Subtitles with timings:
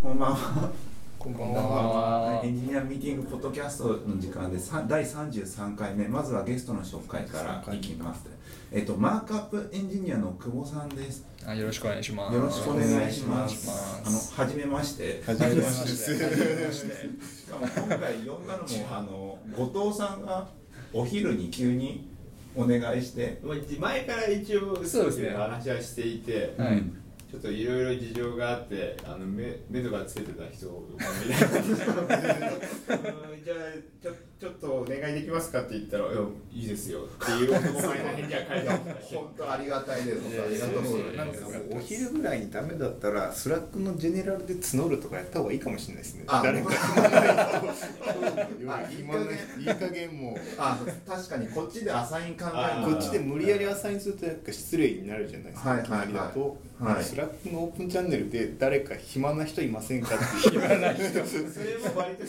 [0.00, 0.70] こんばんは。
[1.18, 1.60] こんばんは
[2.36, 2.44] は。
[2.44, 8.28] エンジニアミーティングポッドキャストの時間でさ第33回目、まずはゲストの紹介からいきます。
[8.70, 11.26] えっとマークアップエンジニアの久保さんです。
[11.44, 12.34] あよろしくお願いします。
[12.36, 13.66] よろしくお願いします。
[13.66, 15.20] ますあの初めまして。
[15.26, 20.46] はじめまして初めましてしかも今回呼んだのもあの後藤さんが
[20.92, 22.08] お昼に急に
[22.54, 23.40] お願いして。
[23.42, 36.20] まあ前から一応そうですね話はしていて、はいうんちょっといろいろ事情があってあの目目とかつけてた人を じゃあちょちょっとお願いできますかって言ったら「いや
[36.52, 40.18] いいですよ」っていう男前な返事が返って本当ありがたいです。
[40.40, 40.82] ありがとう。
[40.84, 41.62] ございなんかます。
[41.72, 46.74] お昼ぐらいにダメだったらスラックのジェネラルで募るとかやった方がいいかもしれないですねあ誰かい
[49.62, 50.36] い加減もう。
[50.56, 62.22] あ確かにこっちでアサイン考えるこっちで無理やりアサインするとなんか失礼になるじゃないですか、はいいきなりだと、はいスラックのオープンチャンネルで誰か暇な人いませんかって暇な人それも割と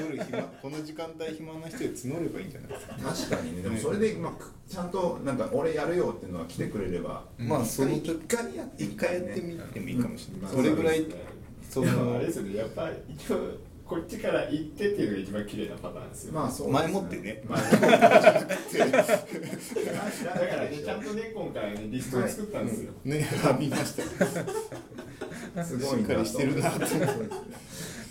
[0.00, 2.94] 夜暇この時間帯暇な人で募ればいいんじゃないですか？
[2.94, 3.62] 確かにね。
[3.62, 11.06] でもそれで、まあ、くちゃんとなんか俺やるよっていうのは来てくれれば、まあその一回やって一回やってみてもいいかもしれない、まあそれぐらい
[11.68, 13.36] そのあれですよねやっぱり一応
[13.86, 16.32] こっちから行ってっていうのが一番綺麗なパターンですよ。
[16.32, 16.72] まあそうね。
[16.72, 17.44] 前もってね。
[17.48, 18.00] まあ、だから
[20.64, 22.90] ね、ちゃんとね、今回ね、リストを作ったんですよ。
[23.04, 24.02] ねあ見ました。
[25.64, 26.96] すごいなしっかりしてるなと思って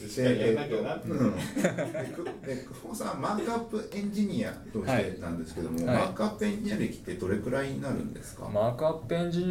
[0.08, 1.10] しっかりやらなきゃなって。
[1.10, 5.98] うん、で久保さんマークアップエンジニアとしてなんですけども、はい。
[5.98, 9.46] マークアップエンジニア歴ってどれくらいになるんですか、マークアップエンジ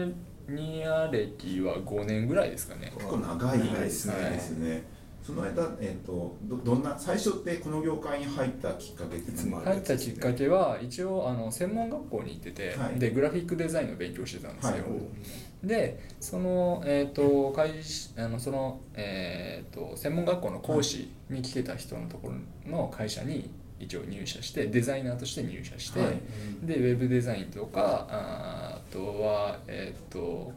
[0.49, 2.93] ニア歴は5年ぐらいですかね。
[2.97, 4.15] 結構長いですね。
[4.15, 4.33] はい。
[4.33, 4.94] ですね
[5.25, 12.99] その間、えー、とどどんな最初ってこの業界に入ったきっかけってい入ったきっかけは一応あの専門学校に行ってて、はい。
[12.99, 14.73] でグラフィックデザインの勉強してたんですよ。
[14.73, 15.67] はい。
[15.67, 17.73] でその,、えー、と会
[18.19, 23.51] あのその、えー、と専門学校の講師に来てた人のところの会社に
[23.81, 26.21] 一応入社してデザイナーとして入社して、はい。
[26.63, 30.53] でウェブデザインとかああとは、えー、と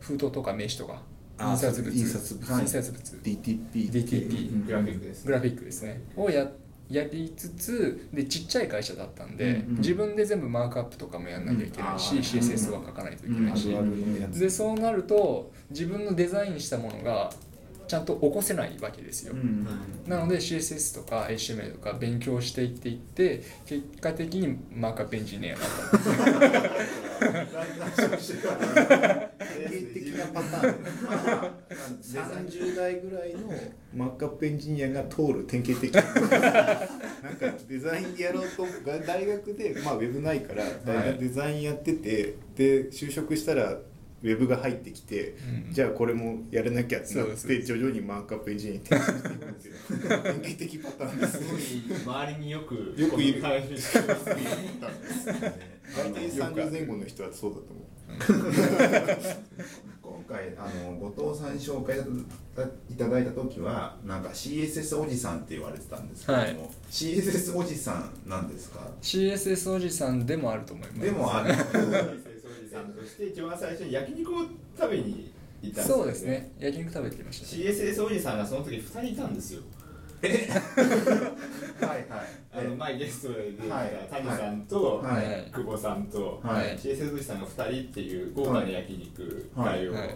[0.00, 1.90] 封筒とか名刺とかあ印刷物。
[1.90, 2.60] 印刷物。
[2.60, 3.16] 印刷物。
[3.22, 5.24] DTP DTP グラフィックです。
[5.24, 5.26] ね。
[5.26, 6.02] グラフィックですね。
[6.16, 6.46] をや
[6.88, 13.74] やりつつでちっちゃい会社だったんで、自分で全部マークアップとかもやんなきゃいけないし、うん CSS は書かないといけないし、
[14.38, 17.30] でそうなると自分のデザインしたものが
[17.86, 19.66] ちゃんと起こせないわけですよ、うん。
[20.06, 25.98] なので CSS とか HTML とか勉強していっていって結果的にマークアップエンジニアになった
[27.18, 27.32] 典
[29.64, 30.76] 型的なパターン。
[32.02, 33.52] 30代ぐらいの
[33.94, 36.02] マークアップエンジニアが通る典型的な。
[36.02, 43.78] なんかデザインやろうとが大学で、まあ、ウェブないから大学デザインやっててで就職したら
[44.22, 49.74] ウェブが入ってきて、うんじゃあこれもやらなきゃってなって徐々にマークアップエンジニアに転身していくっていう。
[49.88, 51.38] 典型的パターンです。
[51.38, 51.60] すごい
[52.02, 53.42] 周りによくよくいる。
[53.42, 53.62] 大
[56.12, 57.86] 体30前後の人はそうだと思う。
[60.02, 61.98] 今回あの後藤さんに紹介
[62.90, 66.56] いただいた時はなんか CSS おじさんって言われてたんですけども、はい。
[66.90, 71.00] CSS おじさんなんですか？CSS おじさんでもあると思います。
[71.00, 71.54] でもある
[72.76, 74.40] さんとして一番最初に焼肉を
[74.78, 75.32] 食べに
[75.62, 76.52] 行ったんですよそうですね。
[76.58, 77.62] 焼肉食べてきましたね。
[77.72, 79.62] CSS おじさんがその時2人いたんですよ。
[80.22, 82.06] はいはい。
[82.52, 84.08] あの前ゲストで出てはい。
[84.10, 85.26] た谷さんとはい。
[85.26, 85.50] はい。
[85.52, 86.78] 久保さんとはい。
[86.78, 90.02] CSS おじさんが2人っていう豪華な焼肉会をはい。
[90.02, 90.08] はい。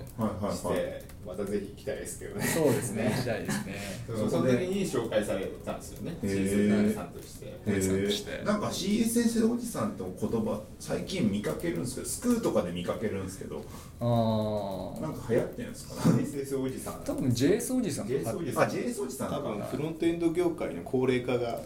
[0.44, 0.56] はい。
[0.56, 0.76] しはい。
[0.76, 2.47] てまたぜひ行きたいですけどね。
[2.47, 3.12] そうですね。
[3.20, 3.75] 時代ですね。
[4.06, 6.16] その時に紹介されたんですよね。
[6.22, 7.60] へ CSS さんとして。
[7.66, 13.62] おじさんとしてへーなんか CSS おじさんって言葉最近見かけるんですけどスクーとかで見かけるんですけど
[14.00, 17.03] ああなんか流行ってるんですか？CSS おじさん。
[17.04, 21.60] 多分 JS おじさん JS おじさあん JS おじさん多か分フロントエンド業界の高齢化が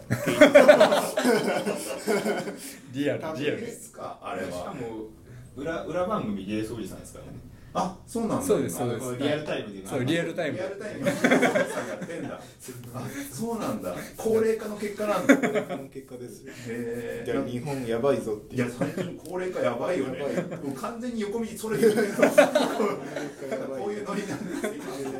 [2.93, 3.61] リアルリアル。
[3.61, 4.19] ですか？
[4.21, 4.81] あれしかはも
[5.55, 7.31] 裏裏番組 JS おじさんですからね
[7.77, 8.45] あそうなんだ。
[8.45, 10.57] そうですあのこのリアルタイムでそうリアルタイム。
[10.57, 11.05] リアルタイム。
[13.31, 13.93] そうなんだ。
[14.15, 15.35] 高齢化の結果なんだ。
[15.35, 16.53] の結果ですよ。
[16.69, 20.19] え日本やばいぞっていや最近高齢化やばいよね。
[20.63, 21.89] もう完全に横道それこう
[23.91, 24.71] いうノリなんですよ。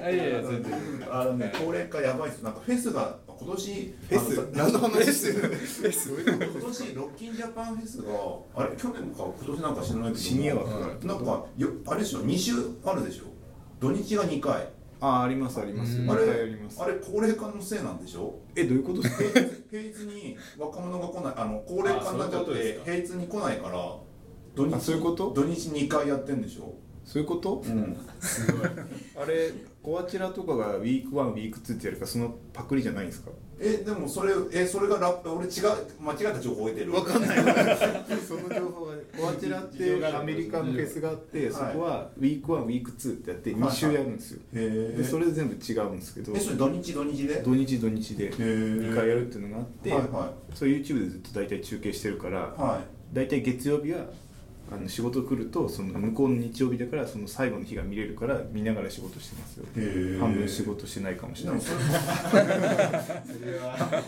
[0.01, 0.73] あいやいや全然。
[1.11, 2.41] あのね高齢化やばいです。
[2.41, 4.49] なんかフェスが今年フェス。
[4.53, 5.13] 何の話？
[5.13, 5.57] してる
[6.51, 8.11] 今年ロッキンジャパンフェスが
[8.55, 9.23] あれ去年か？
[9.23, 12.51] 今年なんか知らないけどシニア枠がなんかよあれでしょ？2週
[12.85, 13.25] あるでしょ？
[13.79, 14.69] 土日が2回。
[15.01, 15.99] あありますあります。
[15.99, 16.09] うん。
[16.11, 16.81] あれあれあります。
[16.81, 18.39] あれ高齢化のせいなんでしょ？
[18.55, 19.01] えどういうこと？
[19.01, 23.97] ですか平日平日に若者が来ないあの高齢化になっちゃって平日に来ないから
[24.55, 25.33] 土日あそういうこと？
[25.33, 26.73] 土日2回やってんでしょ？
[27.03, 27.61] そういうこと？
[27.65, 27.97] うん。
[28.21, 28.69] すごい。
[29.21, 29.51] あれ
[29.85, 33.29] コアチラとかがウィーク1ウィーク2ってやるからそのパクリじゃないんですか？
[33.59, 36.91] えでもそれえそれがラップ俺違う間違った情報を得てる。
[36.93, 37.37] わかんない。
[38.27, 44.39] その情報はコアチラってアメリカのフェスがあってそこはウィーク1ウィーク2ってやって2週やるんですよ。
[44.53, 46.33] へでそれ全部違うんですけど。
[46.35, 47.35] えそれ土日土日で？
[47.45, 48.89] 土日土日でへー。
[48.91, 52.61] 2回やるっていうのがあってはいはそれ YouTube でずっと大体中継してるからい。
[52.61, 52.81] は
[53.13, 54.05] 大体月曜日は
[54.71, 59.65] あの仕事来るとその向こうの日曜日だからその最後の日が見れるから見ながら仕事してますよ。
[60.19, 61.61] 半分仕事してないかもしれない。
[61.61, 61.77] それ
[63.59, 64.03] は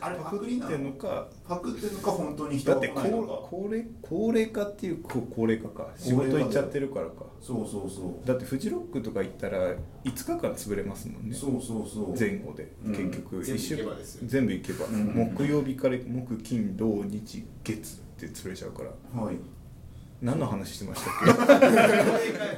[0.00, 3.34] あれパクパクってんのかパクってんのか本当に人がだって高来ないのか？
[3.50, 7.26] 高齢高齢化っていうこ高齢化か仕事行っちゃってるからか。
[7.42, 8.26] そうそうそう。
[8.26, 11.34] だってフジロックとか行ったら5日間潰れますもんね。
[11.34, 12.18] そうそうそう。
[12.18, 12.92] 前後でうん。
[12.92, 14.22] 結局全部一週行けばですよ。
[14.26, 14.86] 全部行けば。
[14.86, 15.06] うん。
[15.36, 18.90] 木曜日から木金土日月って潰れちゃうから。
[19.22, 19.36] はい。
[20.22, 21.14] 何の話してましたっ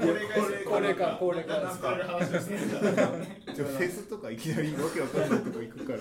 [0.03, 0.37] 高齢化
[0.67, 1.97] 高齢化高齢化なんか。
[3.55, 5.99] じゃあフェスとかいきなりわけわかんないとこ行くから。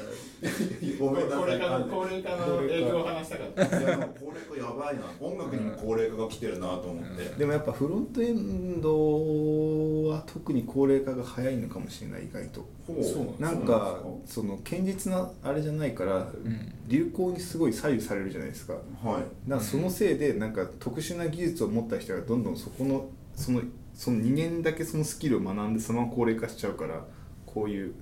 [0.98, 1.60] ごめんなさい。
[1.90, 2.56] 高齢化の
[3.02, 3.80] を話したかった。
[3.80, 5.04] いやでも高齢化やばいな。
[5.20, 12.66] 音楽にも高齢化が来てるなと思って、でもやっぱフロントエンドは特に高齢化が早いのかもしれない意外と。
[13.40, 16.74] なんかその堅実なあれじゃないからん。
[16.88, 18.74] 流行にすごい左右されるじゃないですか。
[18.74, 19.22] はい。
[19.48, 23.62] だからそのせいでなんか特殊な技術を持った人がどんどんそこのその
[23.94, 27.06] その2年だけそのスキルを学んでそのまま高齢化しちゃうから
[27.46, 27.94] こういう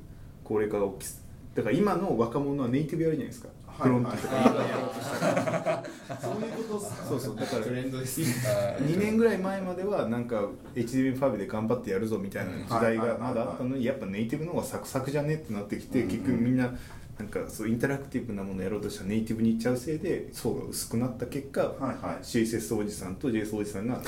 [0.44, 1.12] 高齢化が起き
[1.56, 3.90] だから今の若者はネイティブやるじゃないですか、はい。
[3.90, 5.84] フロントとか。
[6.22, 7.36] そういうことそうそう。
[7.36, 16.74] だからトレンドです2年ぐらい前まではなんか HDB5 で頑張ってやるぞみたいな時代がまだあったのにやっぱネイティブの方がサクサクじゃねってなってきて結局みんな
[17.20, 22.24] なんかそうインタラクティブなものやろうとしたらネイティブに行っちゃうせいで層が薄くなった結果はいはい。
[22.24, 24.08] CSS おじさんと JS おじさんが取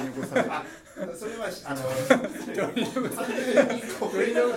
[0.00, 0.64] り残されてあ
[1.14, 1.82] それはあの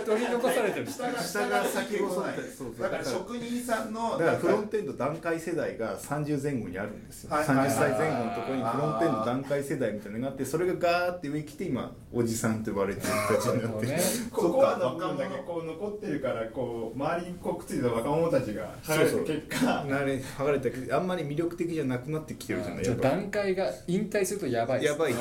[0.06, 0.88] 取り残されてる。
[0.88, 2.38] 下が下が先細ない
[2.80, 13.86] だから職人さんのだからフロントエンド段階世代が30前後にあるんですよ、はいはいはい30歳前後のところにフロントエンド段階世代みたいなのがあってそれがガーって上に来て今おじさんと呼ばれてる人たちになって。
[13.86, 14.00] る、ね。
[14.32, 19.84] ここはの部分だけこう残ってるからこう周りにこうくっついた若者たちが剥がれた結果。
[19.86, 22.84] なれ剥がれたけどあんまり魅力的じゃなくなってきてるじゃない。
[22.84, 24.82] じゃあやっぱ段階が引退するとやばい。
[24.82, 25.14] ですやばい。
[25.16, 25.20] 日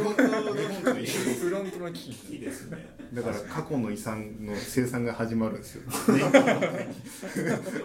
[0.00, 2.78] 本と日本と一緒フロントの危機いいですね。
[3.12, 5.82] だから過去の遺産の生産が始まるんですよ。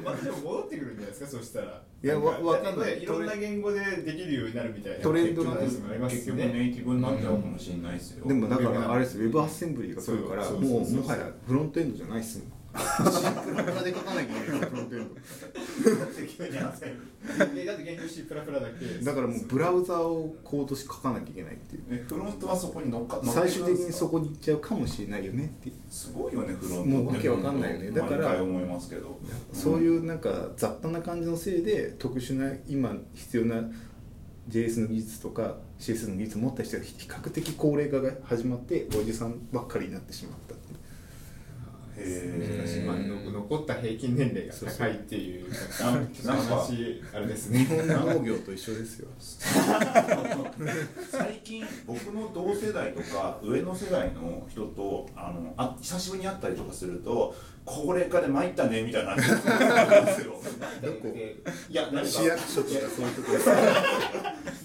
[0.04, 1.82] まあでも戻ってくるんじゃないですかそしたら。
[2.04, 3.02] いやわわかんない。
[3.02, 8.28] いろんな言語でできるようになるみたいなトレンドがね結局ありますね局ネイティブになっちゃうかもしれないですよ。
[8.28, 12.48] でもだからあれですウェブアッセンブリーが来るからそうもそうもはやフロントエンドじゃないっすもん。
[12.78, 12.82] シ
[13.30, 15.16] ンプルで書かなきゃいけないフロントエンド。
[15.16, 15.16] で
[17.66, 18.86] だって現状 C プラプラだけ。
[19.04, 21.84] だからもうブラウザーをコードして書かなきゃいけないっていう。
[21.90, 25.76] えフロントはそこに乗っか乗ってく最終的にそこに行っちゃうかもしれないよねっていう。
[25.90, 27.92] すごいよねフロントもうわけわかんないよね。
[27.92, 29.18] だから毎回思いますけど。
[29.54, 33.70] そういうなんか雑多な感じのせいで特殊な今必要な
[34.50, 40.76] JS の技術とか CS の技術を持った人が比較的高齢化が始まっておじさんばっかりになってしまったっていう。
[41.98, 42.04] へ
[42.46, 49.08] しかしまあの残った平均年齢が高いっていうなんか話あれですね日本の農業と一緒ですよ。
[51.10, 57.34] 最近僕の同世代とか上の世代の人とあのあ久しぶりに会ったりとかすると
[57.66, 59.12] 高齢化で参ったねみたいな。
[59.12, 60.34] 話ですよ
[61.70, 63.50] いやなんか市役所とかそういうとこです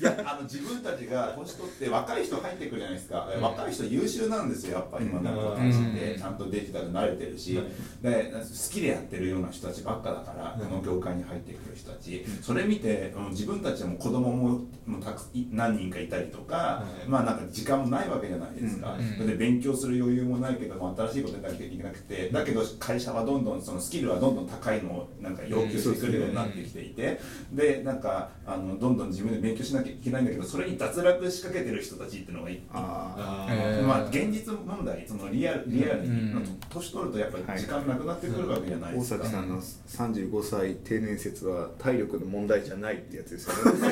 [0.00, 7.60] いやあの自分たちが年取って若い人入ってくるじゃないですか、若い人優秀なんですよやっぱ今の子たちって、ちゃんとデジタル慣れてるし、
[8.02, 22.30] で好きでやってるような人たちばっかだから、この業界に入ってくる人たち、それ見て、うん自分たちも子供ももうたくい何人かいたりとか、まあなんか時間もないわけじゃないですか、で勉強する余裕もないけども新しいことやらなきゃいけなくて。
[22.30, 27.20] だけど会社はどんどんそのスキルはどんどん高いのをなんか要求してくるようになってきていて、
[27.52, 32.62] でなんかあのどんどん自分で勉強しなきゃいけないんだけどそれに脱落しかけてる人たちっていうのがいて。
[32.72, 33.86] あえー。
[33.86, 43.80] まあ現実問題そのリアルリアルに、うん年取るとやっぱり時間なくなってくるわけじゃない大ですか、崎さんの35歳定年説は体力の問題じゃないってやつですよね。
[43.80, 43.86] 時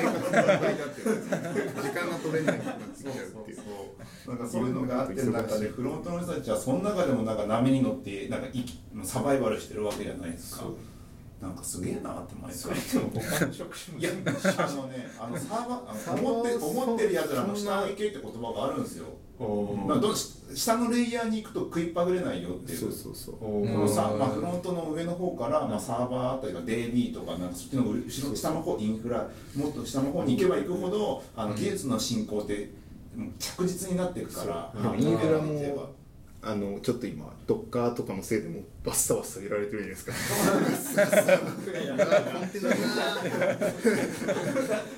[1.91, 10.65] 間が取れないくなんかそういうのがあってる中でフロントの人たちはその中でもなんか波に乗ってなんか生きサバイバルしてるわけじゃないですか。
[11.41, 12.77] なんかすげえなって毎回。
[13.99, 14.11] いや
[14.59, 19.07] あのねあの サーバー思って思ってるやつらの下を行けって言葉があるんですよ。
[19.87, 22.79] まあどうし下のレイヤーに行くと食いっぱぐれないよっていう。
[22.79, 23.35] そうそうそう。
[23.37, 27.95] おこのさまあ、フロントの上の方から、まあ、サーバーあたりが DB とかなんかそっちの後
[28.31, 32.73] ろ下の方インフラもっと下の方に行けば行くほどあの技術の進行って
[33.17, 35.89] うん着実になっていくからインフラも
[36.49, 40.13] あのちょっと今ドッカーとかのせいでもバッサバッサやられてるじゃないですか。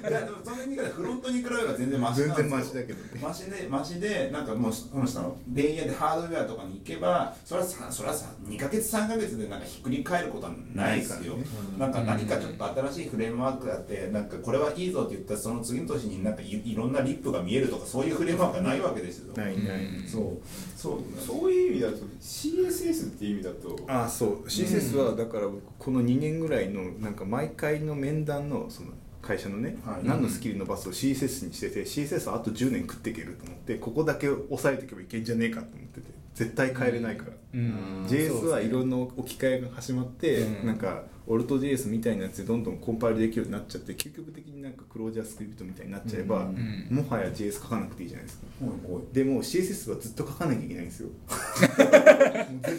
[0.09, 11.35] いやでもその意味でフロントに比べれば全然マシなんですよ全然マシだけどねマシでマシでなんかもうこの人のレイヤーでハードウェアとかに行けばそれはさそれはさ2ヶ月3ヶ月でなんかひっくり返ることはないですよ
[11.77, 20.41] なんか何かちょっと新しいフレームワークがあってなんかこれはいいぞって言ったらその次の年になんかいろんなリップが見えるとかそういうフレームワークがないわけですよないない、うそう
[20.77, 24.47] そうそういう意味だと CSS っていう意味だとああそう。
[24.47, 28.91] CSS はだから僕この2年ぐらいのなんか毎回の面談のその
[29.23, 30.07] 会社のね、はい。
[30.07, 40.67] 何のスキル伸ばすを CSS にしてて CSS はあと10年食っていけると思ってここだけ押さえていけばいけんじゃねえかと思ってて絶対変えれないから、うん、JS はいろんな置き換えが始まって、うん。
[40.67, 46.89] なんかオルト JS みたいなやつでどんどんコンパイルできるようになっちゃって究極的になんかクロージャースクリプトみたいになっちゃえば、ん。
[46.91, 48.47] もはや JS 書かなくていいじゃないですか。
[48.59, 51.09] ほいほいでも CSS はずっと書かなきゃいけないんですよ。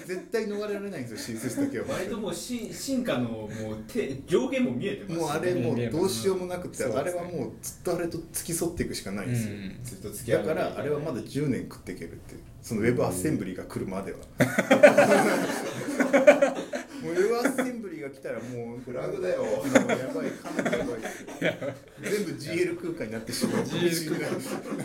[0.05, 1.85] 絶対逃れられないんですよ CSS だけは。
[1.93, 3.49] 割ともう進進化のもう
[3.87, 6.99] 手上限も見えてますもうあれもうどうしようもなくて、うん。
[6.99, 14.17] あれはもうずっとあれと付き添っていくしかないんですよ、ずっと付き合だからあれはまだ10年食っていけるってそのウェブアッセンブリが来るまでは
[17.01, 19.43] もうウェブアッセンブリが来たらもうフラグだよ。
[19.43, 21.53] もうやばいかなりやばいですよ
[22.01, 23.63] 全部 GL 空間になってしまう。
[23.63, 24.27] かもしれな。
[24.27, 24.29] い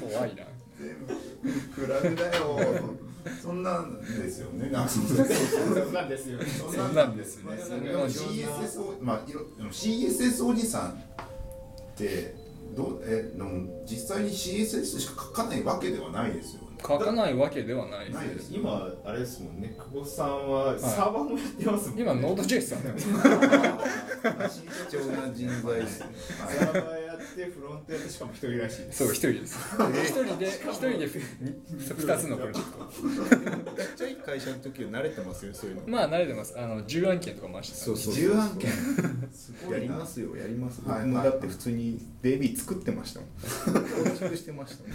[0.00, 0.44] 怖いな
[1.73, 2.58] フラグだよ。
[3.42, 4.70] そんなんですよね。
[4.70, 5.06] なんかそう。
[5.06, 5.14] そ
[5.88, 7.44] うなんですよそそんなんですね。
[7.44, 9.20] まあでも CSS おまあ
[9.70, 10.94] CSS おじさんっ
[11.96, 12.35] て
[12.76, 16.62] どうえでも実際に CSS しか書かないわけではないですよ。
[16.62, 18.52] ね書かないわけではないないです。
[18.55, 19.75] 今あれですもんね。
[19.76, 22.02] 久保さんはサーバーもやってますもんね。
[22.02, 22.97] 今ノード JS さんだよ。
[24.90, 25.81] 貴重な人材。
[25.81, 26.07] ですね
[26.38, 29.05] サーバーやってフロントやってしかも一人らしいです。
[29.05, 29.59] そう一人です。
[30.05, 33.83] 一人で 一人で二つのプロジェクト。
[33.83, 35.83] ちっちゃい会社の時は慣れてますよそういうの。
[35.87, 36.59] まあ慣れてます。
[36.59, 38.71] あの10案件とか回してたそうそう10案件。
[39.33, 39.76] すごいな。
[39.78, 41.00] やりますよやりますはい。
[41.00, 43.31] 僕もだって普通に DB 作ってましたもん。
[44.05, 44.93] 構築してましたもん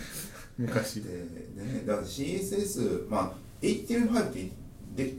[0.57, 1.01] 昔。
[1.01, 1.15] でで
[1.63, 4.49] ねだから CSS まあ8.5って
[4.95, 5.13] で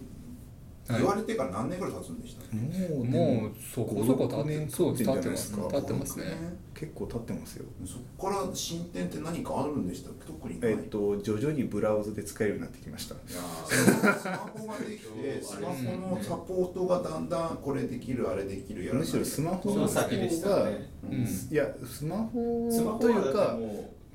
[0.89, 1.01] はい。
[1.01, 2.57] 言われてから何年ぐらい経つんでしたっけ？
[2.57, 6.25] もうもうそこそこ経って5 6そう年経ってます経経ってますね。
[6.75, 7.65] 結構経ってますよ。
[7.87, 10.27] そこから進展って何かあるんでしたっけ？
[10.27, 10.73] 特にない。
[10.73, 13.15] えっと徐々にブラウザで使えるようになってきました。
[13.15, 21.23] いやースマホができて スマホのサポートがだんだんこれできるあれできるやむしろスマホその先でしたがねうん。
[21.23, 23.57] いやスマホスマホというか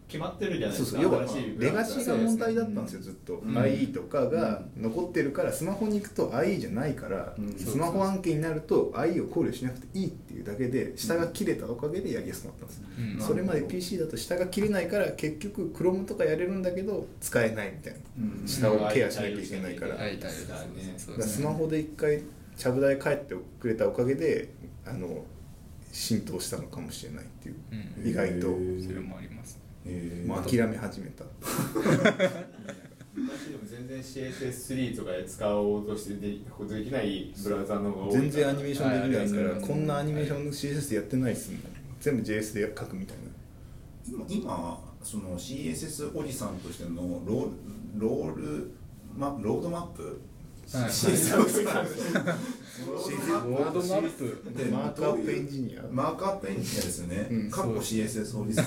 [0.07, 1.01] 決まってるじゃないですか。
[1.01, 1.11] そうそう。
[1.11, 3.57] 要は新しいレガシーが問題だったんですよずっと、うん。
[3.57, 7.53] IE とかが残ってるからスマホに行くと IE じゃないから、うん。
[7.57, 13.21] スマホ案件になると IE を考慮しなくていいっていうだけで下が切れたおかげでやりやすくなったんですよ、うん。
[13.21, 17.99] それまで PC だと下が切れないから結局 Chrome とかやれるんだけど使えないみたいな。
[18.19, 18.47] うん。
[18.47, 19.97] 下をケアしなきゃいけないから,、
[21.21, 22.23] スマホで一回
[22.55, 24.49] ちゃぶ台帰ってくれたおかげで
[24.85, 25.25] あの
[25.91, 28.09] 浸透したのかもしれないっていう、うん。
[28.09, 28.47] 意外と、
[28.85, 30.27] それもありますえー。
[30.27, 31.23] もう諦め始めた。
[33.15, 39.61] 昔でも全然 CSS3 とかで使おうとしてでできないブラウザの方が多い全然アニメーションできないから、はい。
[39.61, 41.61] こんなアニメーションの CSS でやってないっすもん
[41.99, 43.23] 全部 JS で書くみたいな。
[44.07, 47.51] 今今その CSS おじさんとしてのロー
[47.97, 48.71] ロール
[49.17, 50.21] マロードマップ
[50.73, 57.51] はい CSS おじさんロードマップでマークアップエンジニアマークアップエンジニアですよねうん。
[57.51, 58.65] かっこ CSS おじさん。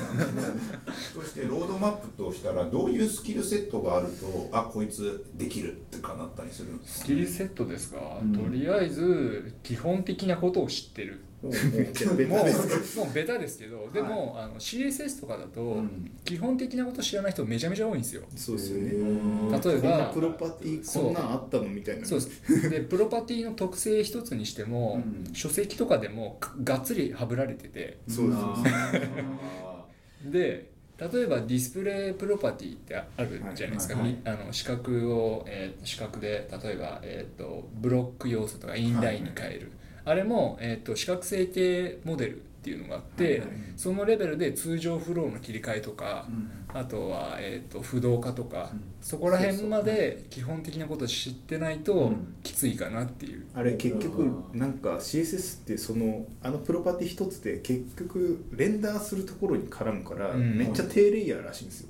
[1.15, 7.05] そしてロードマップとしたらどういうスキルセットがあるとあこいつできるってかなったりするんですか。
[7.05, 16.11] スキルセットですか、うんとりあえず基本的なことを知ってるもうもうもうベタですけどでも、あの CSS とかだと、うん。
[16.25, 18.23] 基本的なこと知らない人めちゃめちゃ多いんですよ。
[18.37, 18.91] そうですよね。
[18.91, 22.07] 例えこんなばプロパティこんなんあったのみたいな。
[22.07, 22.21] そう。
[22.21, 22.71] です。
[22.71, 25.33] でプロパティの特性一つにしても、うん。
[25.35, 28.01] 書籍とかでもががっつりはぶられてて。
[28.07, 28.39] そうです。
[28.39, 29.87] あ
[30.25, 39.73] で例えばディスプレイプロパティってあるじゃないですか、はいはいみあの四角を、えー四角で例えば、えー、とブロック要素とかインラインに変える、
[40.05, 43.49] あれも、えー、と四角成形モデルっていうのがあって、はいはい。
[43.77, 46.27] そのレベルで通常フローの切り替えとか、
[46.75, 48.83] あとは、えー、と不動化とか、うん。
[49.01, 52.35] そこら辺まで基本的なことを知ってないとうん。
[52.43, 60.59] きついかなっていう、あれ結局なんか CSS ってそのあのプロパティ一つで結局レンダーするところに絡むからうん。
[60.59, 61.89] めっちゃ低レイヤーらしいんですよ。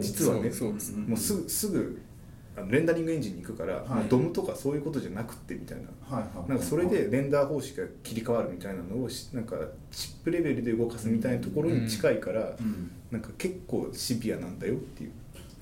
[0.00, 0.50] 実はね。
[0.50, 2.00] そうそうですもうすぐすぐ
[2.58, 4.08] あのレンダリングエンジンに行くから、はい。
[4.08, 6.16] ドムとかそういうことじゃなくってみたいな。
[6.16, 6.48] はいはい。
[6.50, 9.56] なんかそれでレンダー方式が切り替わるみたいなのをしなんか
[9.90, 12.90] チップレベルで動かすみたいなところに近いから、うん。
[13.10, 15.12] なんか結構シビアなんだよっていう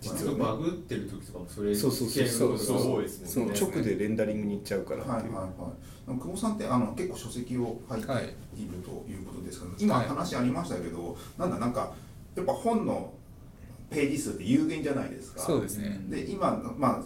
[0.01, 3.61] 実はバグってる時とかもそれそうそうそう系のことが多いですそもんね。
[3.61, 6.19] の直でレンダリングに行っちゃうからっていう、はいはいはい。
[6.19, 8.09] 久保さんってあの結構書籍を書いてい。
[8.09, 8.25] るはい
[8.57, 8.61] と
[9.11, 10.09] いうことですけど、今はい。
[10.09, 11.93] 話ありましたけど、なんだなんか
[12.35, 13.13] やっぱ本の
[13.91, 15.41] ページ数って有限じゃないですか。
[15.41, 16.01] そうですね。
[16.09, 17.03] で今まあ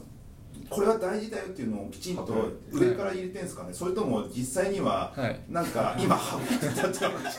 [0.71, 2.33] これは大事だよっていうのをきちんと
[2.71, 5.41] 上から入れてるんですかね、それとも実際にははい。
[5.49, 7.39] なんか 今省いてたって話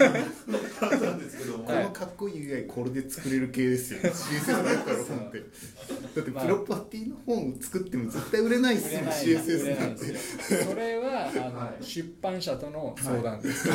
[1.02, 4.00] なんですけども、このかっこいい以外これで作れる系ですよ。
[4.12, 5.40] CSS だったら本って。
[5.40, 10.06] だってプロパティの本作っても絶対売れないっすよ CSS れなんて。
[10.08, 10.64] ですよ。
[10.70, 11.84] それはあの、はい。
[11.84, 13.74] 出版社との相談です、売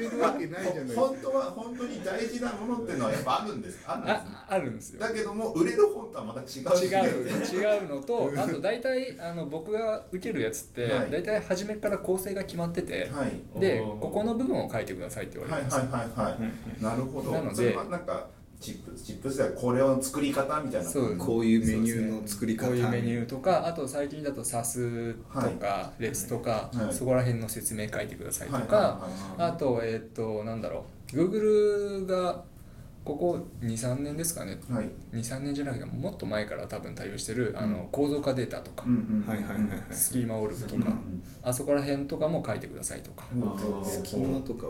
[0.00, 1.00] れるわけないじゃないですか。
[1.00, 4.16] 本当は本当に大事なものっていうのはやっぱあるんですあるんです
[4.48, 5.00] あるんですよ。
[5.00, 6.68] だけども売れる本とはまた違う。
[6.78, 11.10] 違う違うのとあと大体あの僕が受けるやつって、はい。
[11.10, 13.60] 大体初めから構成が決まってて、はい。
[13.60, 16.36] でここの部分を書いてくださいって言われはいはいはいは
[16.80, 16.82] い。
[16.82, 17.32] なるほど。
[17.32, 18.26] なのでなんか
[18.60, 20.88] チップチップスではこれを作り方みたいな。
[20.88, 22.66] そうこういうメニューの作り方。
[22.66, 26.94] こういうメニューとかあと最近だと SAS とか、レスとか、はい。
[26.94, 31.16] そこら辺の説明書いてくださいとか、あとえっ、となんだろう。
[31.16, 32.42] Google が
[33.08, 34.60] ここ23年ですかね。
[34.70, 34.90] はい。
[35.12, 39.82] 23年じゃなくてもっと前から多分対応してるあの構造化データとか、うんうんはいはいはいはい。
[39.90, 43.24] スキーマオルグとか、うんあそこら辺とかも書いてくださいとか、
[43.82, 44.66] スキーマとか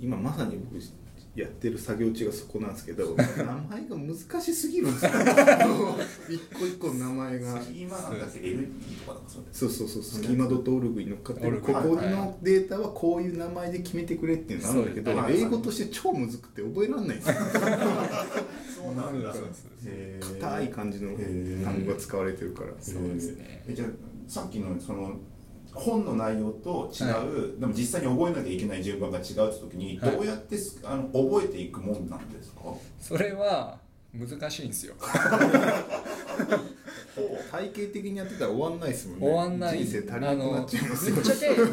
[0.00, 0.80] 今まさに僕
[1.36, 5.10] やってる作業中がそこなんですけど 名前が難しすぎるんですよ。
[6.28, 7.62] 一個一個の名前が。
[7.62, 12.10] スキーマなんだっけ？LP とかなんかそうそうそうそうスキーマ .org に乗っかってるここはい。
[12.10, 17.34] のデータはこういう名前で決めてくれっていうのがあるんだけど英語として超むずくて覚えられないんですよ。
[17.34, 19.32] そうなんだ。
[19.32, 20.40] そうですへー。
[20.40, 21.12] 硬い感じの
[21.64, 22.72] 単語が使われてるから。
[22.80, 23.64] そうですね。
[23.68, 23.88] えじゃあ
[24.26, 25.12] さっきのその
[25.74, 27.04] 本の内容と違
[27.54, 30.10] う、でも実際に覚えなきゃいけない順番が違うって時に、はい。
[30.12, 32.60] どうやってすあの覚えていくもんなんですか？
[33.00, 33.78] それは
[34.12, 34.94] 難しいんですよ。
[37.50, 39.26] 体系的にやってたら終わんないですもんね。
[39.26, 39.84] 終わんない。
[39.84, 41.64] 人生足りなくあのなっちゃいますよぶっちゃけぶ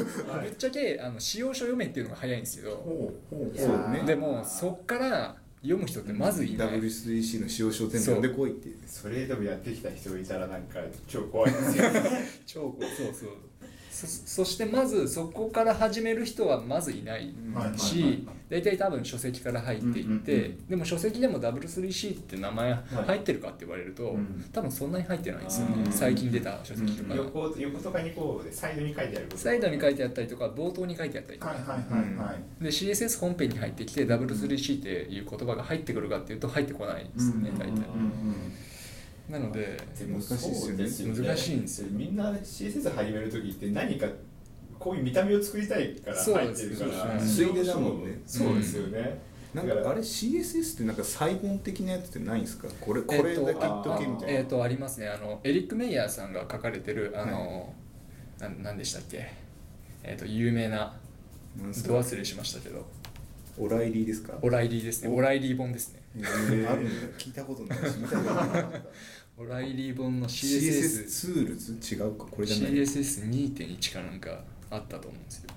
[0.52, 2.76] っちゃけあの使用書読めっていうのが早いんですけど。
[2.78, 3.89] ほうほうそう。
[3.91, 11.86] ねでもそっから読む人ってまずいない W3C の使用書全部読んでこいっていうそれでもやってきた人いたらなんか超怖いですよ
[12.45, 13.30] 超そうそう
[13.97, 17.33] そそしてまずそこから始める人はまずいない
[17.75, 24.45] し大体多分書籍から入っていって、でも書籍でも W3C って名前入ってるかって言われると、うん。
[24.53, 25.91] 多分そんなに入ってないんですよね、うん。
[25.91, 38.53] 最近出た書籍とか、横横とかにこうでサイドに書いてあるサイドに書いてあったりとか冒頭に書いてあったりとか、はいはいはいはい、で CSS 本編に入ってきて W3C っていう言葉が入ってくるかっていうと入ってこないですね、大体、うん
[39.30, 40.56] なので難しいですよね。
[40.58, 41.28] そうですよね。
[41.28, 41.88] 難しいんですよ。
[41.92, 44.08] みんな CSS 始める時って何か
[44.80, 46.92] こういう見た目を作りたいから入ってるから。
[46.92, 48.22] そうですついでだもんね。
[48.26, 49.20] そうですよね、
[49.54, 52.68] なんかあれ CSS ってなんか細本的なやつってないんですか？
[52.80, 55.10] これこれだけ言っとけみたいな、えっ、とありますね。
[55.10, 57.74] あのエリック・メイヤーさんが書かれてるあの、
[58.40, 59.28] なんなんでしたっけ？
[60.04, 60.96] えっ、と有名な
[61.58, 61.63] ど
[61.98, 62.86] 忘れしましたけど。
[63.60, 64.34] オライリーですか？
[64.44, 65.10] オライリーですね。
[65.10, 66.00] オライリー本ですね。
[66.16, 66.72] えー。
[66.72, 66.92] あるんだ。
[67.18, 68.68] 聞いたことないし見たことないオ
[69.45, 71.95] ライリー本の CSS CSS ツールズ？
[71.95, 72.26] 違うか？
[72.26, 75.50] これじゃない？CSS2.1 かなんかあったと思うんですよ。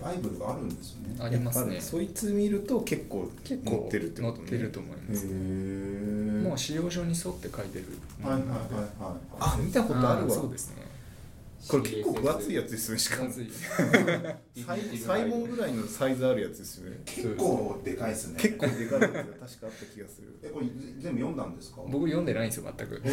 [0.00, 1.16] バイブルがあるんですね。
[1.20, 1.80] ありますね。
[1.80, 7.86] そいつ見ると結構結構載ってるってこと載ってると思いへます、えもう仕様書に沿って書いてる
[8.22, 10.34] はいはいはいはいあ見たことあるわ。
[10.34, 10.81] そうですね
[11.68, 13.28] これ結構分厚いやつですよねしかも。
[13.28, 13.50] まずい。
[14.66, 17.00] サイサイモンぐらいのサイズあるやつですよね。
[17.06, 18.38] 結構でかいですね。
[18.40, 20.38] 結構でかいやつが確かあった気がする。
[20.42, 20.66] えこれ
[20.98, 21.82] 全部読んだんですか？
[21.88, 23.00] 僕読んでないんですよ全く。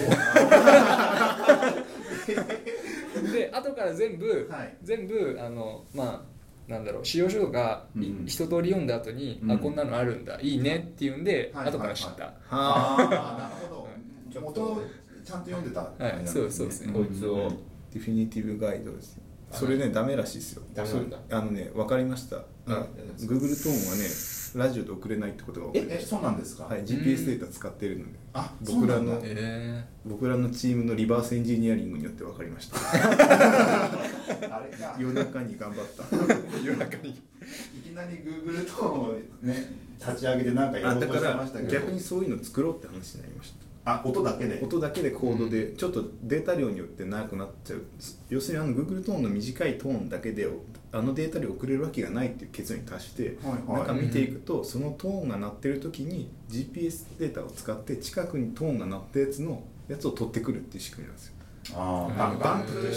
[3.34, 4.78] で後から全部、はい。
[4.84, 6.26] 全部あのま
[6.68, 8.26] あなんだろう使用書とか、いうん。
[8.26, 9.52] 一通り読んだ後に、うん。
[9.52, 12.96] あこんなのあるんだいいねっていうんで、はい後から知った、はあ。
[12.98, 13.88] あなるほど。
[14.42, 14.82] 元を
[15.26, 15.82] ちゃんと読んでた。
[15.82, 16.94] はいそうそうですね。
[16.94, 17.52] こいつを
[17.93, 19.19] ディフィニティブガイドです
[19.52, 20.62] それねダメらしいですよ。
[20.75, 21.17] ダメなんだ。
[21.32, 22.86] あのね分かりました、あ
[23.17, 26.65] Google トーンはねラジオで送れないってことが分かりましええそうなんですか？
[26.65, 28.12] た、はい、GPS データ使ってるので。
[28.34, 29.25] あ僕らのそうなんだ。
[29.25, 32.78] え僕らのチームのリバースエンジニアリングによって分かりました。
[32.80, 34.95] あれか。
[34.99, 36.04] 夜中に頑張った。
[36.04, 37.10] ー、 夜中に。
[37.10, 37.13] い
[37.84, 41.71] きなり Google とね立ち上げてなんかやろうとしてましたけど。
[41.71, 44.60] 逆にそういうの作ろうって話になりましたあ音だけで。
[44.62, 47.84] 音だけでコードでちょっとデータ量によって長くなっちゃう。
[48.30, 50.48] 要するにあの Google トーンの短いトーンだけで
[50.92, 53.88] あのデータ量送れるわけがないっていう結論に達して、はいはい。
[53.88, 61.38] 中見ていくとそのトーンが鳴ってる時に GPS データを使って近くにトーンが鳴ったやつのやつを取ってくるっていう仕組みなんですよ
[61.75, 62.21] あうん。
[62.21, 62.88] あババンプと同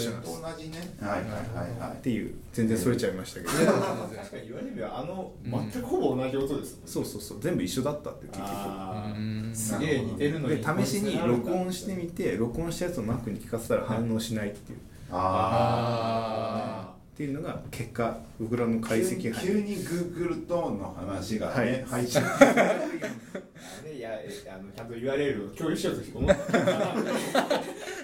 [0.57, 1.97] じねはいはいはいはい。
[1.97, 6.87] っていう全然それちゃいましたけど、いや確かに言われればあの全くほぼ同じ音ですもんね。
[6.87, 10.57] そうそうそう全部一緒だったっていう結局すげえ似てるのに。
[10.57, 14.79] で試しに録音してみて録音したやつを Mac に聞かせたら反応しないっていう、
[15.11, 21.67] ああっていうのが結果僕らのあ解析急に Google トーンの話がはい。
[21.67, 23.85] ね入っちゃう。
[23.85, 26.59] ねいやえあのちゃんと言われる共有しようと思った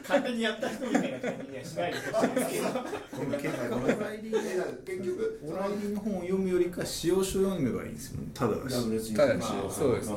[0.04, 2.84] 勝手にやった人みたいな感じにはしないでほしいですけどこ
[3.24, 4.40] の結果オライリーね
[4.86, 10.10] 結局オライリーの本を読むよりか使用書を読めばいいんですよただだしただしまあそうです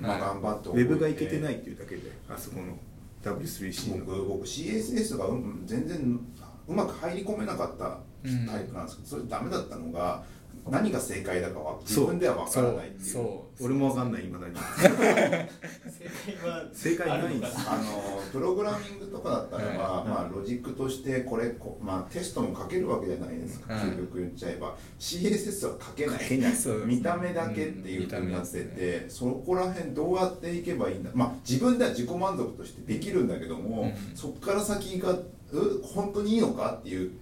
[0.00, 2.78] まあ、頑張ってウェブがいけてないいっていうだけであそこの
[3.22, 6.20] W3C の僕僕 CSS がうん全然
[6.68, 10.22] うまく入り込めなかったタイプなんですけど、それダメだったのが
[10.70, 13.04] 何が正解だかは自分では分からないっていう。
[13.04, 13.64] そう。
[13.64, 14.54] 俺もわかんないいまだに。
[14.78, 17.34] 正解は正解ない。
[17.34, 20.08] んですあるのプログラミングとかだったらば、はい。
[20.08, 23.84] まあ、ロジックとしてこれこ、まあ、テストも書けるわけじゃないですか、はい。
[23.84, 24.76] 究極言っちゃえば。
[24.98, 26.22] CSS は書けない。
[26.22, 26.52] 書けない。
[26.52, 26.86] そう。
[26.86, 28.64] 見た目だけっていうふうになってうん。
[28.66, 31.10] 見た目て、そこら辺どうやっていけばいいんだ。
[31.14, 34.16] まあ自分では自己満足としてできるんだけども、うん。
[34.16, 37.12] そこから先がう本当にいいのかっていう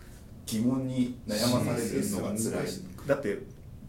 [0.46, 3.06] 疑問に悩まされるのが辛い。
[3.06, 3.38] だって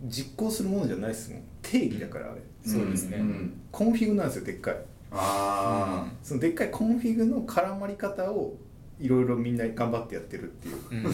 [0.03, 1.43] 実行するものじゃないですもん。
[1.61, 2.41] 定義だからあれ。
[2.65, 3.17] そうですね。
[3.17, 3.61] ん。
[3.71, 4.75] コンフィグなんですよでっかい。
[5.11, 8.55] あそのでっかいコンフィグの絡まり方を
[8.99, 10.75] いろいろみんな頑張ってやってるっていう。
[10.91, 11.05] うん。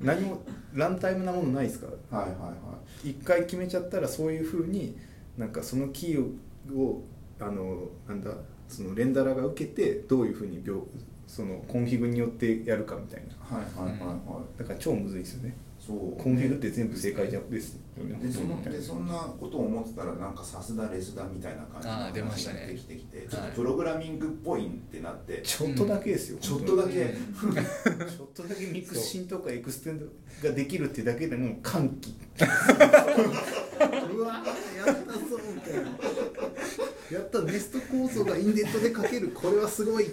[0.00, 0.42] 何も
[0.74, 2.18] ランタイムなものないですから。
[2.18, 2.48] あ、はいはいは
[3.04, 3.10] い。
[3.10, 4.96] 一回決めちゃったらそういうふうに
[5.36, 7.02] なんかそのキーを
[7.40, 8.32] あのなんだ
[8.68, 10.82] そのレンダラが受けてどういうふうに描
[11.28, 13.56] そのコンフィグによってやるかみたいな。
[13.56, 14.58] はいはいはいはい。
[14.58, 15.54] だから超むずいですよね。
[15.78, 16.20] そう。
[16.20, 22.60] コンフィグって全部正解じゃですよねでそのでそんなことを思ってたらなんかさすが LESS だみたいな感じのあー出ましたね。
[22.60, 30.06] 話ができてきて、はいちょっとプログラミングっぽいってなって、ちょっとだけですよ、ちょっとだけ、 ちょっとだけミクシンとかエクステンド
[30.48, 32.14] ができるってだけでもう歓喜。
[34.12, 35.20] うわやったぞ
[35.54, 35.90] みたいな
[37.10, 40.06] やったネスト構造がインデントで書けるこれはすごい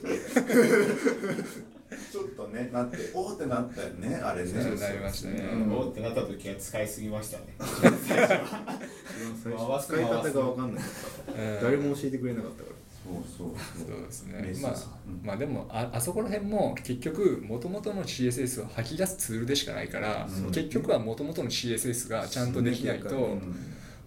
[2.11, 4.49] ちょっとねなっておーってなったよねあれね。
[4.49, 5.49] そうなりましたね。
[5.53, 5.71] うん。
[5.71, 7.45] おーってなった時は使いすぎましたね。
[7.59, 9.85] 最初。
[9.87, 11.31] 使い方が分かんなかった。
[11.33, 12.75] うん誰も教えてくれなかったから。
[13.05, 14.01] そうそうそう。
[14.01, 14.55] ですね。
[14.61, 14.75] まあ
[15.23, 20.51] まあでもああそこら辺も結局もともとの CSS を吐き出すツールでしかないから、うん。
[20.51, 23.55] 結局はもともとの CSS がちゃんとできないと、うん。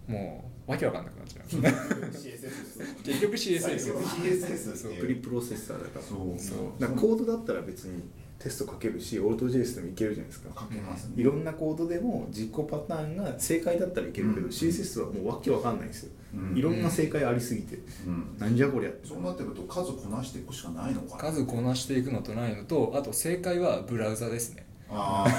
[0.09, 1.47] もうわけわかんなくなっちゃう。
[1.47, 6.05] CSS です結局 CSS ですよ CSS プリプロセッサーだから。
[6.05, 6.39] そう。
[6.39, 6.97] そう。
[6.97, 8.03] コードだったら別に
[8.39, 10.51] テスト書けるしオート JS でもいけるじゃないですか。
[10.61, 11.15] 書けますね。
[11.17, 14.53] いろんなコードでも実行パターンが正解だったらいけるけど、うん。
[14.53, 16.57] CSS はもうわけわかんないんですよ、うん。
[16.57, 18.37] いろんな正解ありすぎて、うん。
[18.39, 19.09] なんじゃこりゃって。
[19.09, 21.23] そうなってくると数こなしていくしかないのかな。
[21.23, 25.31] 数こなしていくのとないのとあと正解はブラウザですねああ。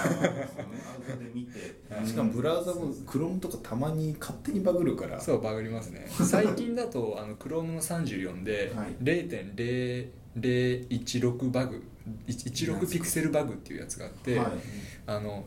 [2.06, 5.20] しかもブラウザも Chrome とかたまに勝手にバグるから。
[5.20, 6.08] そうバグりますね。
[6.10, 8.96] 最近だとあの Chrome の34ではい。
[9.02, 11.84] 0.0016バグ
[12.28, 14.48] 16ピクセルバグっていうやつがあって、はい。
[15.08, 15.44] あの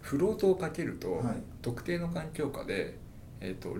[0.00, 1.36] フロートをかけると、はい。
[1.62, 2.96] 特定の環境下で、
[3.40, 3.78] えー、と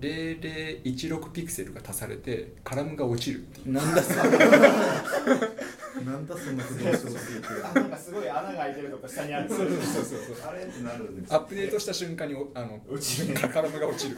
[0.00, 3.72] 0.0016ピクセルが足されてカラムが落ちるっていう。
[3.72, 4.20] なんだそれ。
[6.04, 7.12] なんだその不動産
[7.64, 9.48] あなんかすごい穴が開いてるとか下にある。
[9.48, 9.80] そうそうそう
[10.36, 10.48] そう。
[10.48, 13.34] あれってなるんですアップデートした瞬間におあの落ちる。
[13.34, 14.16] カラムが落ちる。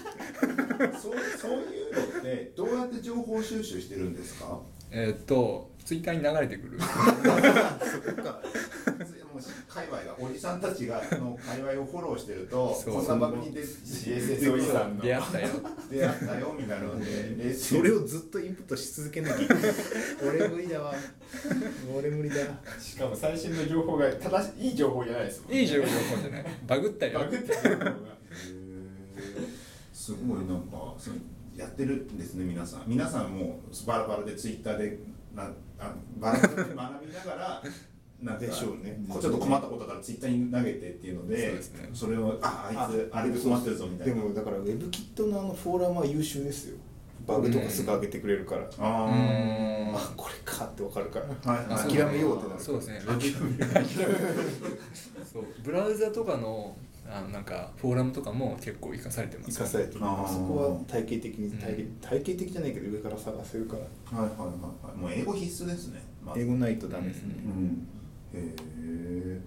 [1.01, 4.61] そうそういうのってどうやって情報収集してるんですか？
[4.91, 6.79] えっとツイッターに流れてくる。
[6.81, 8.43] そこか
[9.69, 15.49] 界隈がおじさんたちがその界隈をフォローしてるとこんなバグに出 CSS おじさんの出会ったよ。
[15.91, 19.49] 出会ったよみたいなので それをずっとインプットし続けなきゃい
[20.27, 20.95] 俺無理だわ。
[21.97, 22.37] 俺無理だ。
[22.81, 25.89] しかも最新の情報が正しいいい情報じゃないですもんいい情報
[26.23, 26.47] じゃない。
[26.67, 27.21] バグったよ。
[27.21, 27.95] バグった情報が。
[29.93, 31.15] すごいなんかそう
[31.57, 32.85] やってるんですね皆さん。
[32.87, 34.99] 皆さんもバラバラでツイッターで
[35.35, 35.45] な
[35.79, 37.63] あバラバラで学びながら
[38.23, 39.01] なんかでしょうね。
[39.21, 41.53] ちょっと困ったことだからツイッターに投げてっていうのでね。
[41.95, 44.15] それをああいつあれで困ってるぞみたいな。
[44.15, 46.77] でもだから WebKit のあのフォーラムは優秀ですよ。
[47.27, 49.11] バグとかすぐ上げてくれるから、あ
[49.95, 51.27] あこれかってわかるから。
[51.45, 51.93] あはいはい。
[51.93, 52.61] 諦めようってなる。
[52.61, 53.01] そうですね。
[55.33, 56.75] そうブラウザとかの
[57.09, 59.53] あのなんかフォーラムとかも結構活かされてます。
[59.53, 64.19] 生かされてるそこは体系的に体系,、うん体系的じゃないけど上から探せるから。
[64.19, 64.97] はいはいはいはい。
[64.97, 66.41] もう英語必須ですね、まず。
[66.41, 67.53] 英語ないとダメですね、うん。
[67.53, 68.00] へ
[68.35, 69.41] え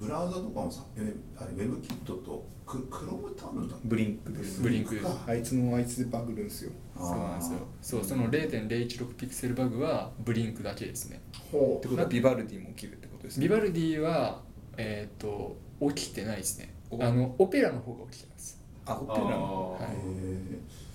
[0.00, 4.60] ブラウザとかもさえあれウェブキットとククロムタウンだブリンクです。
[4.62, 5.08] ブリンクか？
[5.28, 6.72] あいつのあいつでバグるんですよ。
[6.96, 7.58] そうなんですよ。
[7.80, 11.20] そうその0.016ピクセルバグはブリンクだけですね。
[11.52, 13.46] ほってことはビバルディも起きるってことですね。
[13.46, 14.42] ビバルディは
[14.76, 15.56] えっ、と
[15.94, 16.74] 起きてないですね。
[16.98, 18.60] あのオペラの方が起きてます。
[18.86, 19.72] あオペラの。
[19.72, 19.82] はい。
[19.82, 20.91] へえお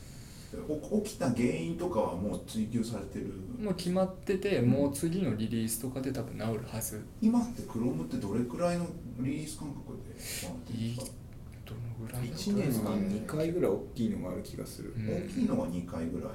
[1.03, 3.33] 起きた原因とかはもう追求されてる？
[3.59, 7.05] もう決まっててもう次のリリースとかで多分治るはず。
[7.21, 8.85] 今ってクロームってどれくらいの
[9.19, 10.15] リリース間隔で？
[10.47, 11.17] 回ってるんですか
[11.65, 15.07] どのぐらいだ1年に2回ぐらい大きいのがある気がする、うん。
[15.07, 16.31] 大きいのが2回ぐらい。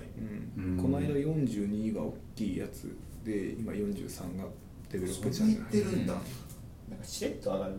[0.57, 0.73] うん。
[0.73, 0.83] うん。
[0.83, 2.95] この間42が大きいやつ
[3.25, 4.45] で今43が
[4.91, 6.91] デベロップチそんな言ャンネルってるんだ、うん。
[6.91, 7.75] なんかしれっと上がる。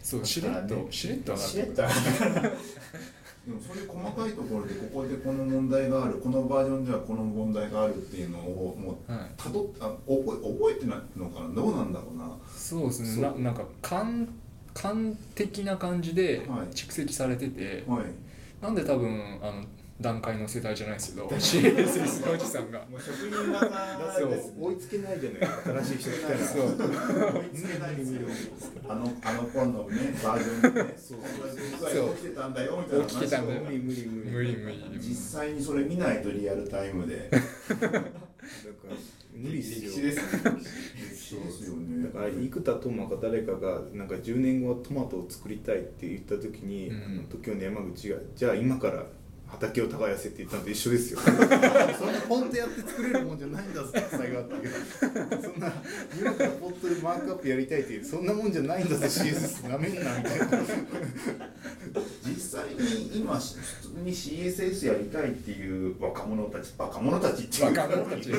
[0.00, 2.52] そうしれっとしれっと上がしれっると上がる
[3.48, 9.20] でもそういう細かいところでここでこの問題があるこのバージョンではこの問題があるっていうのをもうはい。
[9.38, 11.54] たどっあ覚え覚えてないのかな？
[11.54, 12.30] どうなんだろうな？
[12.54, 13.22] そうですね。
[13.22, 14.28] ななんか感
[14.74, 16.74] 感的な感じではい。
[16.74, 18.02] 蓄積されてて、はい。
[18.62, 19.64] なんで多分あの
[20.00, 22.78] 段階の世代じゃないですけど CSS のおじさんが。
[22.88, 26.38] もう職人技そうです追いつけないじゃない新しい人来たら。
[26.38, 26.62] そう。
[26.62, 28.20] 追いつけないですよ
[28.88, 30.94] あのあの頃のねバージョンでね。
[30.96, 31.18] そう。
[31.90, 33.60] そう起きてたんだよみたいな話を起きてたんだよ。
[33.62, 34.30] 無理無理無理。
[34.30, 34.98] 無理無理。
[35.00, 37.28] 実際にそれ見ないとリアルタイムで。
[37.30, 38.04] だから
[39.34, 39.90] 無理っすよ。
[39.90, 42.04] 歴史ですよね。
[42.04, 47.02] だから生田斗真か誰かがなんか10年後はトマトを作りたいって言った時に、うん。
[47.02, 49.04] あの時の山口がじゃあ今から
[49.48, 51.20] 畑を耕せって言ったのと一緒ですよ。
[51.24, 51.36] そん
[52.12, 54.72] な本当やって作れるもんじゃないんだがっていう。
[55.42, 55.72] そんな
[56.18, 60.46] 今からポットでマークアップやりたいっていうそんなもんじゃないんだぜ CSS なめんなみたいな。
[62.26, 68.30] 実際に今し普通に CSS やりたいっていう若者たち若者たちっていう若者たち。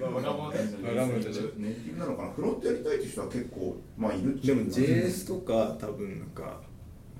[0.00, 2.30] 若者たちネイティブなのかな。
[2.30, 6.67] フロントやりたいっていう人は結構まあいるっちゃいるでも JS とか多分なんか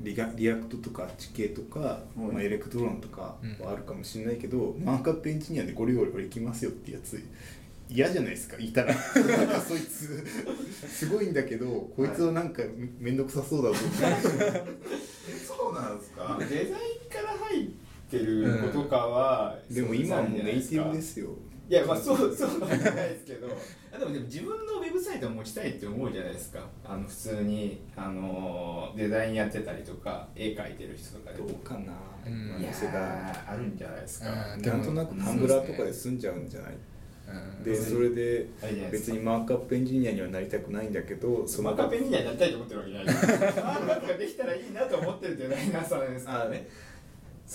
[0.01, 7.23] リガリアクトとか地形とか、うんまあ、エレクトロンとかはあるかもしれないけど、マークアップエンジニアでゴリゴリ俺行きますよってやつ
[7.91, 8.95] 嫌じゃないですかいたら。
[9.61, 10.25] そいつ
[10.89, 12.63] すごいんだけどこいつはなんか
[13.01, 13.77] め面倒くさそうだぞ
[15.47, 16.37] そうなんですか。
[16.39, 17.69] デザインから入っ
[18.11, 21.31] てる子とかは、でも今はもうネイティブですすよ
[21.69, 23.49] いやまあそうそうなんじゃないですけど。
[23.93, 26.61] あでもでも自分のウェブサイトを持ちたいって思うじゃないですか。
[26.85, 31.93] あの普通にあのデザインやってたりとか絵描いてる人とかでどうかな、
[32.27, 32.61] うん。
[32.61, 34.29] いや今の世代ーあるんじゃないですか。
[34.57, 34.63] うん。
[34.63, 36.75] なんとなくタンブラーとかで済んじゃうんじゃない
[37.29, 37.65] うん。
[37.65, 38.47] でそれで
[38.91, 46.33] 別にマークアップエンジニアにはなりたくないんだけどそのマークアップエンジニアになりたいと思ってるわけじゃないマークアップができたらいいなと思ってるデザイナーさんですか。
[46.33, 46.69] らね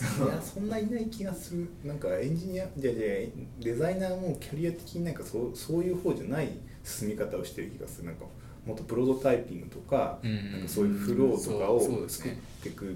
[0.02, 1.70] いやそんないない気がする。
[1.84, 3.02] なんかエンジニアじゃじゃ
[3.64, 6.50] デザイナーもキャリア的になんかそうそういう方じゃない
[6.84, 8.08] 進み方をしてる気がする。
[8.08, 8.26] なんか
[8.66, 12.96] もっとプロトタイピングとか,、うんなんかそういうフローとかを作っていく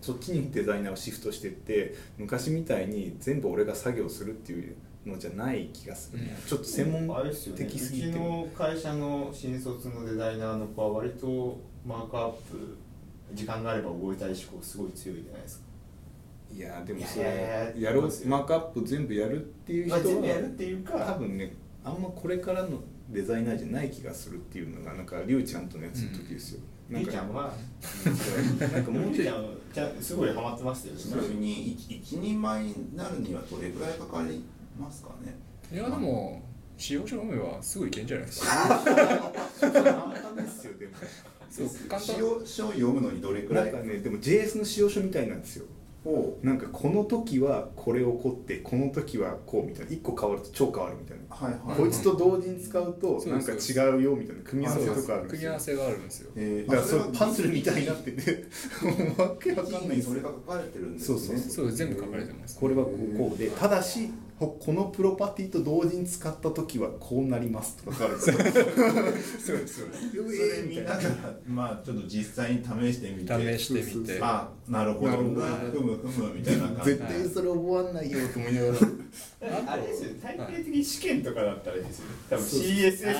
[0.00, 6.36] そっちにデザイナーをシフトしてって昔みたいに全部俺が作業するっていうのじゃない気がする、ね。
[6.40, 6.48] うん。
[6.48, 7.08] ちょっと専門
[7.56, 8.08] 的すぎて。
[8.08, 12.76] うちの会社の新卒のデザイナーの子は割とマークアップ
[13.34, 15.67] 時間があれば覚えたい思考すごい強いじゃないですか
[16.54, 22.80] いやでもそれいやろうマークアップ全部やるっていう人はまあ全部やるっていうか多分ねあんまこれからの
[23.10, 27.52] デザイナーじゃない気がするっていうのがなんかりゅうちゃんとのやつの時ですよ、りゅうちゃんは
[28.72, 34.44] なんか もうちゃんはじゃすごいハマってましたよちなみに一一人前になるにはどれくらいかかり
[34.78, 35.34] ますかね？
[35.72, 36.42] いやでも
[36.76, 38.48] 使用書読めばすぐいけんじゃないですか。
[39.60, 40.92] 簡単ですよでも。
[41.50, 42.00] そう簡単。
[42.00, 45.66] 使用書を読むのにどれくらいなんかねでも JS の使用書みたいなんですよ
[46.04, 55.42] をなんかこの時はこれ起こってこの時はこうみたいな1個変わると超変わるみたいな、はいはいこいつと同時に使うとなんか違うよみたいな組み合わせとかあるんですよ。
[55.42, 56.30] 組み合わせがあるんですよ。
[56.36, 58.32] えーだからそあうパズルみたいになってて
[58.82, 61.18] もうわけわかんないそれが書かれてるんですね。
[61.18, 61.72] そうそうそう。
[61.72, 62.58] 全部書かれてます。
[62.58, 64.12] これはこうこうでただしほ
[64.46, 68.72] このプロパティと同時に使った時はこうなりますとか書かれてる
[69.44, 70.06] そうです そうです。
[70.56, 71.00] それ見ながら
[71.46, 73.58] まあちょっと実際に試してみて。
[73.58, 74.18] 試してみて。
[74.22, 75.12] あなるほど。
[75.12, 76.90] なるほどふむふむみたいな感じ。
[76.92, 78.78] 絶対それ覚わんないよと思いながら。
[79.72, 80.10] あれですよ。
[80.22, 83.12] 体系的に試験とかだったらいいですよ多分 CSS っていう科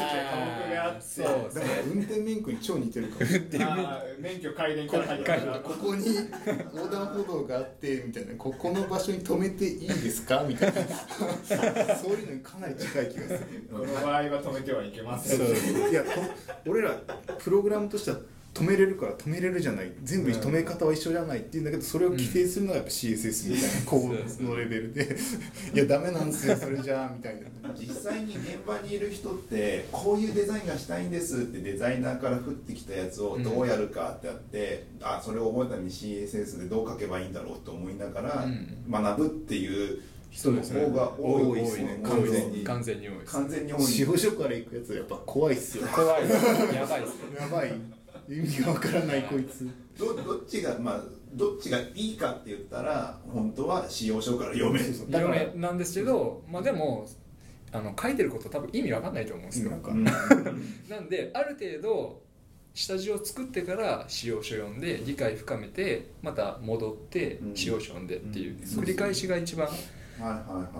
[0.69, 1.03] 目があって。
[1.03, 3.31] そうだから運転免許に超似てるかも
[3.73, 5.61] あー免許改伝から入ったら。
[5.61, 6.07] ここに
[6.75, 8.35] 横断歩道があってみたいな。
[8.35, 10.45] ここの場所に止めていいですか？
[10.49, 13.69] みたいなそういうのにかなり近い気がする。
[13.71, 15.41] この場合は止めてはいけません。
[15.91, 16.11] いやと
[16.71, 16.95] 俺ら
[17.39, 18.19] プログラムとしては
[18.55, 19.93] 止めれるから止めれるじゃない。
[20.03, 25.17] 全部止め方は一緒じゃないって言うんだけどそれを規定するのがやっぱ CSS みたいなコードのレベルで。
[25.75, 27.15] いやダメなんですよそれじゃあ。
[27.15, 27.43] みたいな。
[27.79, 38.91] 実際に現場にいる人ってこういうデザインがしたいんですってデザイナーから降ってきたやつをどうやるかってやって、あそれを覚えたのに CSS でどう書けばいいんだろうと思いながらうん。
[38.91, 42.01] 学ぶっていう人の方が多いですね。
[42.03, 42.65] 完全に。
[42.65, 45.87] 完全に多い完全に多い司法書から行くやつはやっぱ怖いっすよ。
[45.89, 46.29] 怖い
[46.75, 47.73] やばいですやばい。
[48.29, 49.69] 意味がわからないこいつ。
[49.99, 54.79] どどっちがまあどっちがいいかって言ったら本当は使用書から読め。
[54.79, 57.07] る有名なんですけど、まあ、でも
[57.73, 60.05] あの書いてること多分意味わかんないと思うんですよ、なんかうん。
[60.89, 62.23] なんである程度
[62.75, 67.57] 下地を作ってから使用書読んで理解深めてまた戻ってうん。
[67.57, 68.59] 使用書読んでっていううん。
[68.61, 69.98] 繰り返しが一番はいはいはい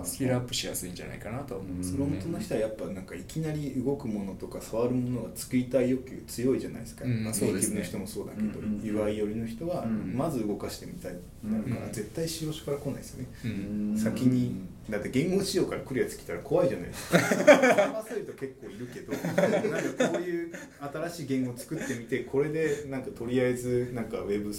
[0.03, 2.05] スキルアップしやすいんじゃないかなと思うんですよね。
[2.05, 10.13] フロントの人はやっぱなんかいきなり動くものとか触るものが作りたい欲求強いじゃないですか、うんまあそうティブの人もそうだけど、うん UI 寄りの人はうん。
[10.15, 11.91] まず動かしてみたいになるから、うん。
[11.91, 13.97] 絶対使用書から来ないですよね、うん。
[13.97, 17.19] 先にだって言語仕様から来るやつ来たら怖いじゃないですか。
[17.29, 24.51] 探せると結構いるけどなんかこういう新しい言語作ってみてこれでなんかとりあえずなんかウェブ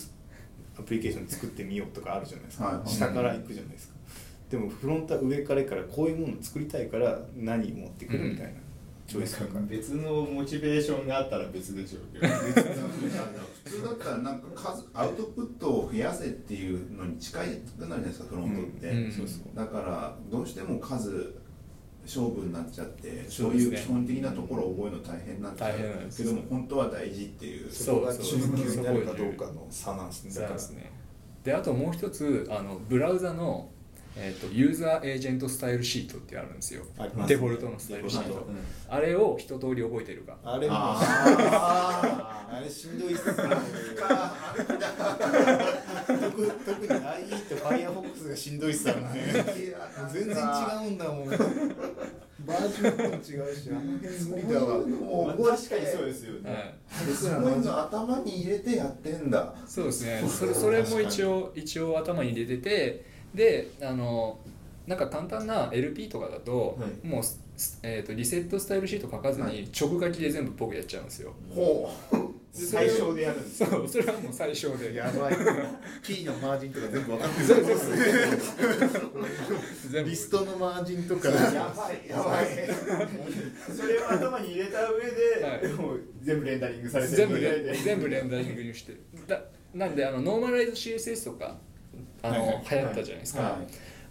[0.78, 2.88] アプリケーション作ってみようとかあるじゃないですか、はいはい。
[2.88, 3.89] 下から行くじゃないですか
[4.50, 8.52] でもフロントは上からからこういうもの作りたいから何持ってくるみたいな、
[9.06, 12.34] チョイスだから別のモチベーションがあったら別でしょうけど。
[13.62, 19.10] 普通だったらなんか数アウトプットを増やせっていうのに近いくなるじゃないですかフロントって、
[19.54, 21.34] だからどうしても数
[22.04, 30.90] 勝負になっちゃってそそういう基本的なところを覚えるの大変になっちゃう大変なんですけども本当は大事っていうそこが中級になるかどうかの差なんですね。
[31.44, 33.70] であともう一つあのブラウザの、
[34.16, 36.82] えー、とユーザーエージェントスタイルシートってあるんですよ。
[36.82, 36.88] ね。
[37.26, 38.46] デフォルトのスタイルシート、デフォル
[38.88, 40.36] あれを一通り覚えてるか。
[40.44, 40.74] あれも。
[40.76, 43.26] あ あれしんどいっす。
[43.28, 43.34] ね
[46.06, 49.44] 特特に IE と Firefox がしんどいっすよね。
[50.12, 51.28] 全然違うんだもん
[52.46, 54.78] バージョンも違うしあの辺無理だわ。
[54.78, 64.38] もうまあ確かにそうですよね、はいすごいの頭に入れてやってんだそうですねそれそれも一応一応頭に入れててであの
[64.86, 67.06] なんか簡単な LP とかだと、はい。
[67.06, 69.52] もう、すえー、とリセットスタイルシート書かずはい。
[69.52, 71.32] に直書きで全部僕やっちゃうんですよ。
[71.54, 72.16] ほう。
[72.52, 74.94] 最小でやるんですそうそれはもう最小で。
[74.94, 75.36] やばい。
[76.02, 77.46] キーのマージンとか全部分かってる。
[77.46, 77.96] そうそうそう。
[79.90, 80.10] 全部。
[80.10, 81.28] リストのマージンとか。
[81.28, 82.46] やばいやばい。
[83.72, 85.72] それを頭に入れた上で、はい。
[85.74, 87.16] もう全部レンダリングされてる。
[87.84, 88.96] 全部レンダリングにして。
[89.28, 89.40] だ
[89.72, 91.58] なんであのノーマライズ CSS とか
[92.22, 93.52] あの、はいはい流行ったじゃないですか、はい。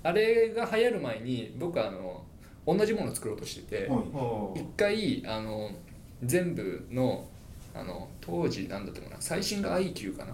[0.03, 2.23] あれが流行る前に僕はあの
[2.65, 3.99] 同じものを作ろうとしてて、はい。
[4.11, 5.71] ほ一回あの
[6.23, 7.27] 全部の
[7.73, 10.33] あの当時なんだったかな最新が iQ かな、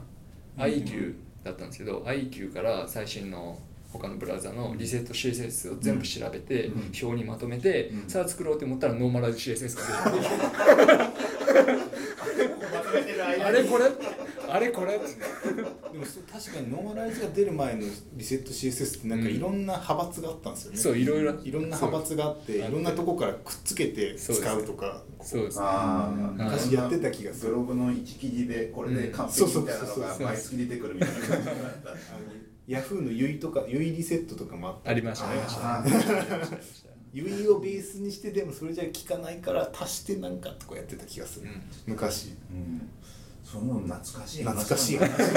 [0.66, 3.58] iQ だったんですけど iQ から最新の
[3.92, 6.92] 他のブラウザのリセット CSS を全部調べて、うん。
[7.02, 8.10] 表にまとめて、うん。
[8.10, 10.28] さあ作ろうと思ったらノーマライズ CSS が出て。
[13.46, 13.86] あれこれ？
[14.56, 15.04] あれこれでも
[16.06, 17.82] そう確かにノーマライズが出る前の
[18.14, 21.34] リセット CSS ってなんかいろんな派閥があったんですよね、そういろいろ。
[21.44, 25.04] いろんな派閥があっていろんなとこからくっつけて使うとか。
[25.22, 25.60] そうです。
[25.60, 25.66] ね
[26.38, 27.52] 昔やってた気がする。
[27.52, 31.16] ブログの一記事でこれで完そうそう璧みたいなのが毎月出てくるみたいな。
[31.16, 32.00] 感じだったあの
[32.68, 35.30] ヤフーの UI とか UI リセットとかもあってありました。
[35.30, 36.90] ありましたあありましたありました。
[37.14, 41.62] UI をベースにしてでもそれじゃ効かないから足してなんかとかやってた気がする、うん。
[41.88, 42.36] 昔。
[42.52, 42.90] うん
[43.46, 44.98] その懐かしい懐かしい。
[44.98, 45.36] 話話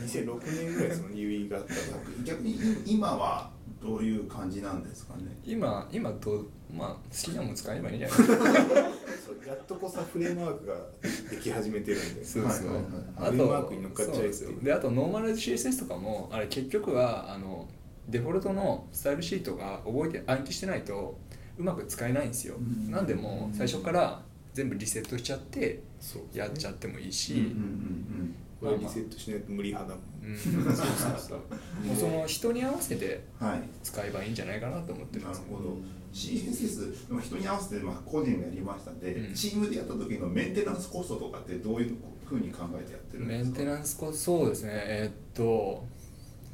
[0.00, 1.80] 2006年ぐらいその UI があったら
[2.24, 2.56] 逆に
[2.86, 3.50] 今は
[3.82, 5.38] どういう感じなんですかね？
[5.44, 8.18] 今今どうまあ好きなもん使えばいいんじゃない？
[8.18, 10.74] ですかやっとこさフレームワークが
[11.30, 12.24] でき始めてるんで。
[12.24, 12.66] そうそう。
[12.68, 12.92] はいはいはい。
[13.18, 14.44] あフレームワーとクに乗っかっちゃえそうです。
[14.44, 17.68] よであとノーマライズ CSS とかもあれ結局はあの
[18.08, 21.18] デフォルトのスタイルシートが覚えて暗記してないと
[21.58, 22.90] うまく使えないんですよ、うん。
[22.90, 24.22] なんでもう最初から
[24.54, 25.82] 全部リセットしちゃって
[26.32, 30.30] やっちゃってもいいし、うんうんこれリセットしないと無理派だもん。
[30.30, 30.38] うん。
[30.38, 30.74] そうそう
[31.18, 31.38] そう。
[31.86, 33.62] もうその人に合わせてうんはい。
[33.82, 35.76] 使えばいいんじゃないかなと思ってるんなでするほど。
[36.14, 39.34] CSS でも人に合わせてまあ個人がやりましたんで、うん。
[39.34, 43.44] チームでやった時のメンテナンスコストとかってどういうふうに考えてやってるんですか？
[43.44, 44.70] メンテナンスコそうですね。
[44.72, 45.84] えーっと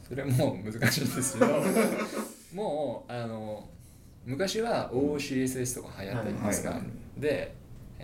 [0.09, 1.63] それも難しいんですけど
[2.55, 3.69] もうあの
[4.27, 7.21] 昔は OCSS とか流行ったじゃないですか、はいはい。
[7.21, 7.55] で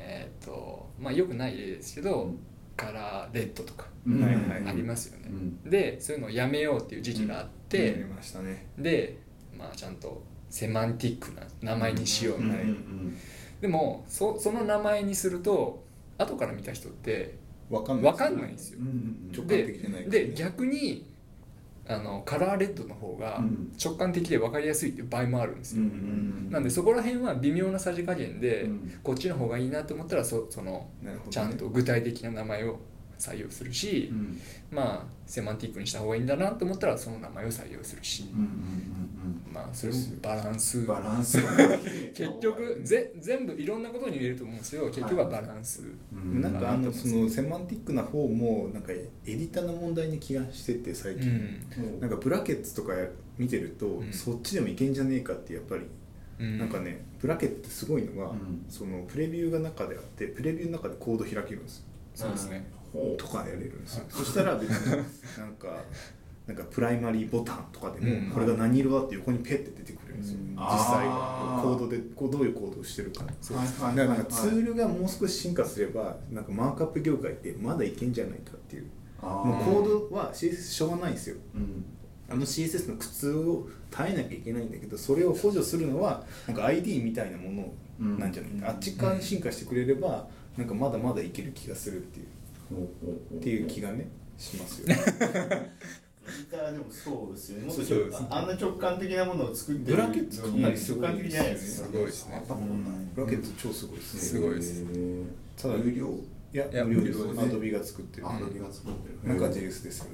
[0.09, 2.39] えーっとまあよくない例ですけど、うん。
[2.77, 5.71] カラーレッドとかありますよね、うん。
[5.71, 8.67] でそういうのをやめようっていう時期があって、やりましたね。
[8.77, 9.17] で
[9.57, 13.19] まあちゃんとセマンティックな名前にしようみたいな、うんうん。
[13.63, 15.83] でもそその名前にすると
[16.19, 17.39] 後から見た人って
[17.71, 18.81] わかんない分かんないんですよ。
[18.81, 20.29] うんうん直感で的じゃないからね。
[20.29, 21.11] で逆に
[21.89, 23.73] あのカラーレッドの方がうん。
[23.83, 29.01] 直感的で分かりやすいっていう場合もあるんですよ、うんなんでそこら辺は微妙なさじ加減で、うん。
[29.03, 30.89] こっちの方がいいなと思ったらそその
[31.31, 32.79] ちゃんと具体的な名前を
[33.19, 34.41] 採用するし、うん。
[34.71, 40.79] まあセマンティックにした方がいいんだなと思ったらその名前を採用するし、うんうんまあそれもバランス。
[40.79, 41.39] うんバランス。
[42.15, 44.87] 結局ぜ全部いろんなことに言えると思うんですよ。
[44.87, 46.41] 結局はバランス、うん。
[46.41, 52.01] なんかあのそのセマンティックな方もなんかエディターの問題に気がしてて最う近、ん。
[52.01, 52.93] なんかブラケッツとか
[53.39, 54.13] 見てると、うん。
[54.13, 55.85] そっちでもいけんじゃねえかってやっぱり、
[56.39, 56.59] うん。
[56.59, 58.65] なんかねブラケットってすごいのが、うん。
[58.69, 61.79] そのプレビューが中であってプレビューの中でコード開けるんです。
[61.79, 62.67] よそうですね
[63.17, 64.97] とかやれるんですよ、そしたら別に
[65.39, 65.69] なんか
[66.47, 68.31] なんかプライマリーボタンとかでも、うん。
[68.31, 70.51] これが何色だって横にペッて出てくるんですよ、うん。
[70.51, 71.07] 実際。
[71.09, 71.63] あー。
[71.63, 73.25] コードでこうどういうコードをしてるか。
[73.25, 78.85] はいはいだからツールがもう少し進化すればなんかマークアップ業界ってまだいけんじゃないかっていう。
[79.23, 81.37] もうコードは CSS しょうがないんですよ。
[81.57, 81.85] うん。
[82.29, 88.65] あの CSS の苦痛を耐えなきゃいけないんだけどそれを補助するのはなんか ID みたいなものなんじゃないか、うん。
[88.71, 92.27] あっち側に進化してくれればなんかまだまだいける気がするっていう
[92.73, 94.97] っていう気がねしますよね。
[96.27, 97.67] ギターでもそうですよね。
[97.67, 97.77] もっ
[98.29, 101.89] とあんな直感的なものを作ってるブラケットかなりすごい直感的じゃないですすか。
[101.93, 102.43] ごいですね
[103.15, 104.21] ブラケット超すごいですね。
[104.21, 104.85] すごいです
[105.57, 106.19] ただ有料。
[106.53, 109.29] いやいや無料です Adobe が作ってる Adobe が作ってる。
[109.29, 110.07] なんか JS ですよ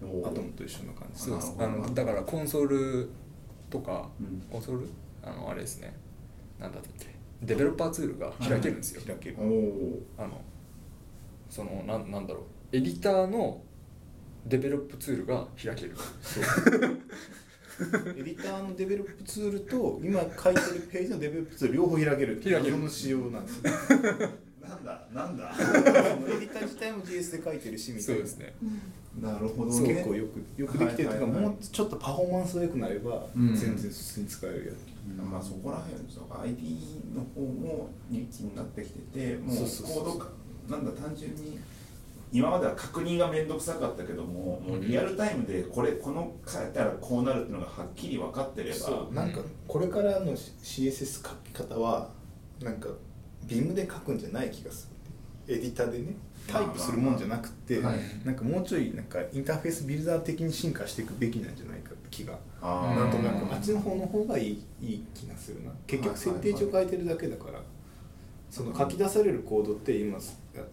[0.00, 0.26] 全部。
[0.26, 1.22] Atom と一緒な感じ。
[1.22, 1.54] そうです。
[1.58, 3.10] あのだからコンソール
[3.70, 4.42] とか、うん。
[4.50, 4.88] コンソール？
[5.22, 5.94] あのあれですね。
[6.58, 7.06] なんだっけ？
[7.42, 9.36] デベロッパーツールが開けるんですよ、開ける。
[10.18, 10.40] あの
[11.52, 12.74] そのなんなんだろう。
[12.74, 13.60] エディターの
[14.46, 15.92] デベロップツールが開ける。
[18.16, 22.72] エディターのデベロップツールと今書いてるページのデベロップツール両方開ける開ける。
[22.72, 23.56] その仕様なんです。
[23.58, 23.62] よ
[24.62, 25.54] なんだなんだ。
[25.54, 25.68] その
[26.28, 28.26] エディター自体も JS で書いてるしみたいうな。
[28.26, 28.54] そですね。
[29.20, 29.94] なるほどね。
[29.94, 33.54] 結構よくよくできてるというか、はいはいはいもうちょっとパフォーマンスが良くなれば、うん。
[33.54, 34.74] 全然普通に使える
[35.18, 36.78] やまあそこら辺とか ID
[37.14, 40.04] の方もリッチになってきててもうそうそうそう。
[40.04, 40.28] コードか
[40.68, 41.58] なんだ単純に
[42.32, 48.76] 今までは確認が面倒くさかったけどももうリアルタイムでこれこの変えたらこうなるっていうのがはっきり分かってれば。
[48.76, 49.14] そう。
[49.14, 52.10] なんかこれからの CSS 書き方は
[52.62, 52.88] なんか
[53.46, 54.88] ビームで書くんじゃない気がす
[55.46, 55.54] る。
[55.54, 56.14] エディターでね
[56.46, 57.98] タイプするもんじゃなくて、はい。
[58.24, 63.52] なんかもうちょいなんかインターフェースビルダー的に進化していくべきなんじゃないかって気がなんとなく。
[63.52, 65.70] あっちの方の方がいいいい気がするな。
[65.86, 67.60] 結局設定値を変えてるだけだから、
[68.52, 70.18] その書き出されるコードって今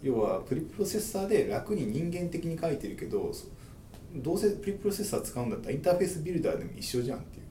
[0.03, 3.45] 要はプリプロセッサーで楽に人間的に書いてるけどそ
[4.15, 7.45] どうせプリプロセッサー使うんだったらインターフェースビルダーでも一緒じゃんっていう。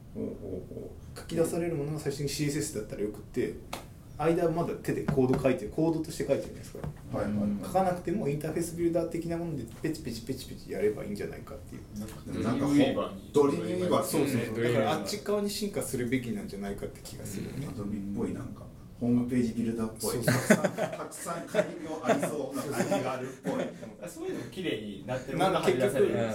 [1.17, 3.55] 書き出されるものが最初に CSS だったらよくって
[4.19, 6.79] 間はまだ手でコード書いてるコードとして書いてるじゃないですか。
[7.15, 7.33] うはいはい。
[7.35, 12.17] はい書かなくてもインターフェースビルダー的なものでペチペチペチペチやればいいんじゃないかっていうなんか
[13.33, 18.68] ドリームウィーバーそうそうだからあっち側に進化するべきなんじゃないかって気がするよねアドビっぽいなんか
[19.01, 20.25] ホームページビルダーっぽい。
[20.25, 23.53] たくさんたくさありそうな感じがあるっぽい。
[24.09, 26.33] そういうのも綺麗になってるなんか結局ね。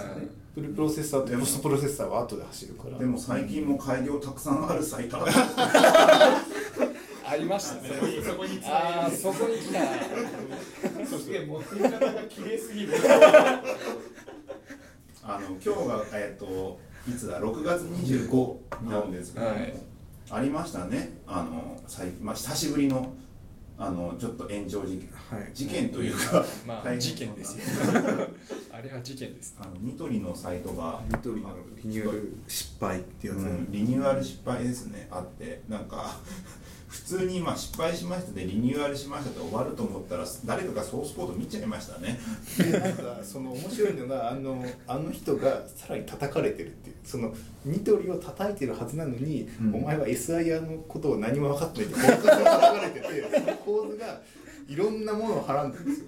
[0.54, 2.98] プリプロセッサーとポストプロセッサーは後で走るから。
[2.98, 5.18] でも最近も改良たくさんあるサイト
[7.26, 7.82] ありました。
[7.82, 11.18] ねそこにそこにああそこに来た。
[11.18, 12.94] すげえ持っ方が綺麗すぎる。
[15.22, 18.56] あの今日がえっといつだ？6月25
[18.88, 19.46] なんですけど。
[19.46, 19.93] も、はい
[20.30, 21.18] ありましたね。
[21.26, 23.12] あの最まあ久しぶりの
[23.76, 25.08] あのちょっと炎上事件、
[25.38, 25.50] はい。
[25.52, 27.64] 事件というか、まあ事件ですよ。
[27.94, 28.28] あ
[28.84, 29.56] れは事件です。
[29.60, 31.50] あのニトリのサイトがニトリの
[31.82, 35.08] リニューアル失敗ってやつ、うんリニューアル失敗ですね。
[35.10, 36.16] あってなんか
[36.88, 42.20] 普通にまあ失敗しましたでリニューアルしましたで終わると思ったら誰かがソースコード見ちゃいましたね。
[42.58, 46.96] でなんかその面白いのがあのあの人がさらに叩かれてるっていう。
[47.04, 47.34] その
[47.66, 49.74] ニトリを叩いてるはずなのに、うん。
[49.74, 54.22] お前は SIR のことを何も分かってないって構図が叩かれててその構図が
[54.66, 56.06] いろんなものをはらんでるんですよ。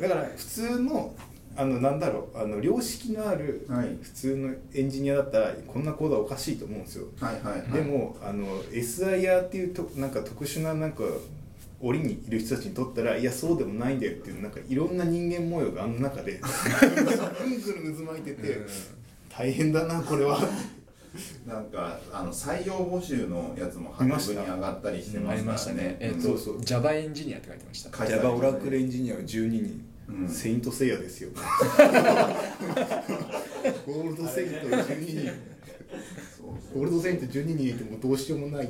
[0.00, 1.14] だから普通の
[1.56, 3.96] あのなんだろうあの良識のあるはい。
[4.02, 7.06] 普通のエンジニアだったらこんなコードはおかしいと思うんですよ。
[7.20, 7.70] はいはいはい。
[7.72, 11.04] でもあの SIR っていうとなんか特殊ななんか
[11.80, 18.58] 檻にいる人たちにとったらいやそうでもないんだよっていうなんかいろんな人間模様があの中でぐんぐる渦巻いてて
[19.28, 20.38] 大変だなこれは。
[21.46, 25.96] なんかあの採用募集のやつもハックに上がったりしてありましたますからねね。
[26.00, 26.64] えっとそうそう。
[26.64, 27.90] Java エンジニアって書いてました。
[28.06, 30.28] Java オしたねラクルエンジニアは12人、うん。
[30.28, 31.30] セイントセイヤですよ。
[33.86, 35.32] ゴールドセイント12人。
[36.74, 38.68] ゴールドセイント12人いてもどうしようもない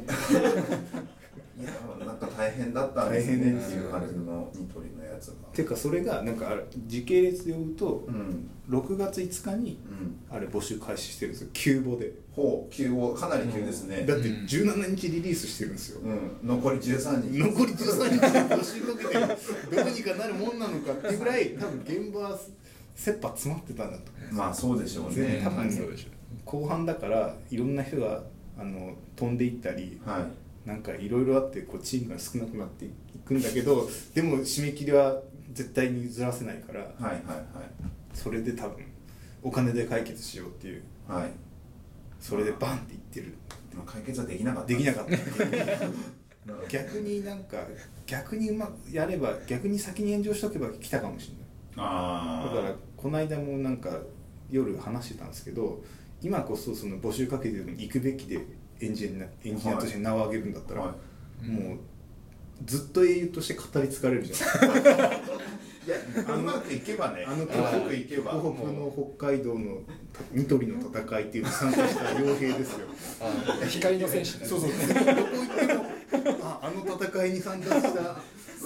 [1.57, 1.71] いや
[2.05, 3.37] なんか大変だったんですね。
[3.37, 5.35] 大変ですっていう感じのニトリのやつが。
[5.53, 10.37] ていうかそれがなんかあれ時系列で読むとうん6月5日にうん。
[10.37, 11.49] あれ募集開始してるんですよ。
[11.53, 12.13] 急募で。
[12.33, 14.05] ほう急をかなり急ですね。
[14.05, 16.01] だって17日リリースしてるんですよ。
[16.01, 16.49] うん。
[16.49, 17.39] 残り13日。
[17.39, 19.15] 残り13日で募集かけて
[19.77, 22.39] どうにかなるもんなのかっていうぐらい多分現場は
[22.97, 25.41] 切羽詰まってたんだとまあそうでしょうね。
[25.45, 26.09] 多分そうでしょ
[26.45, 28.25] 後半だからいろんな人が
[28.59, 32.91] あの飛んでいったりはいなんかいろいろあってこうチームが少なくなってい
[33.25, 35.21] くんだけどでも締め切りは
[35.53, 37.23] 絶対にずらせないからはいはい
[38.15, 38.85] それで多分
[39.45, 40.83] お金で解決しようっていう。
[41.07, 41.23] はい。
[41.23, 41.31] はい
[42.21, 43.35] それでバンっていってる。
[43.77, 44.69] まあ解決はできなかった。
[44.69, 45.17] できなかった。
[45.19, 45.19] た
[46.71, 47.59] 逆になんか
[48.07, 51.45] 逆にうまくやれば逆に先に炎上しとけば来たかもしれない。
[51.77, 54.01] だからこの間もなんか
[54.51, 55.85] 夜話してたんですけど
[56.23, 58.41] 今こそその募集かけてるのに行くべきで
[58.81, 60.95] エンジニアエンジニアとして名を挙げるんだったら、は
[61.43, 61.79] もう
[62.65, 65.15] ずっと英雄として語り継がれるじゃん。
[65.85, 65.97] いや
[66.35, 67.27] うまくいけばね。
[67.29, 68.33] あのうまくいけば。
[68.33, 69.81] 東北の北海道の
[70.33, 72.87] ニトリの戦いっていうのに参加した傭兵ですよ。
[73.21, 74.47] あ光の戦士ね。
[74.47, 74.71] そうそう。
[74.73, 75.85] どこ行っても
[76.43, 78.17] ああの戦いに参加した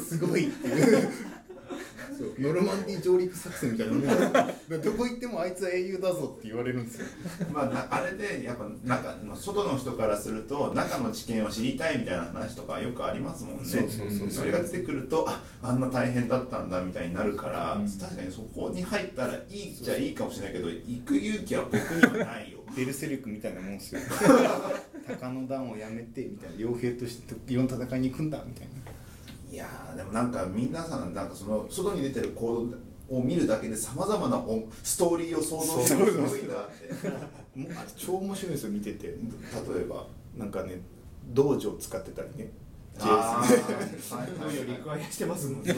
[0.01, 1.11] すごいっていう
[2.39, 4.03] ノルマンディー上陸作戦みたいなもん
[4.83, 7.07] どこ行ってもあいつは英雄だぞって言われるんですよ。
[7.53, 13.65] まあなあれでやっぱ中の外の人からすると中の知見を知りたいみたいな話とかよくありますもんね。
[13.65, 22.59] そうそうそうそれが出てくるとああんな大変だったんだみたいになるから、うん確かにそこに入ったらいいじゃいいかもしれないけど行く勇気は僕にはないよ。
[22.77, 24.01] ベルセルクみたいなもんですよ。
[25.07, 26.57] 鷹の段をやめてみたいな。
[26.57, 28.88] 傭兵としていろんな戦いに行くんだみたいな
[29.51, 32.67] いやーでもなんか皆さんなんかその外に出てる行
[33.11, 36.37] 動を見るだけでさまざまなおストーリーを想像するのす。
[36.37, 37.97] ごいなって。
[37.97, 39.07] 超面白いですよ見てて。
[39.07, 40.81] 例えばなんかね
[41.33, 42.53] 道場使ってたりね。
[42.99, 43.43] イア
[45.11, 45.75] してますもんね。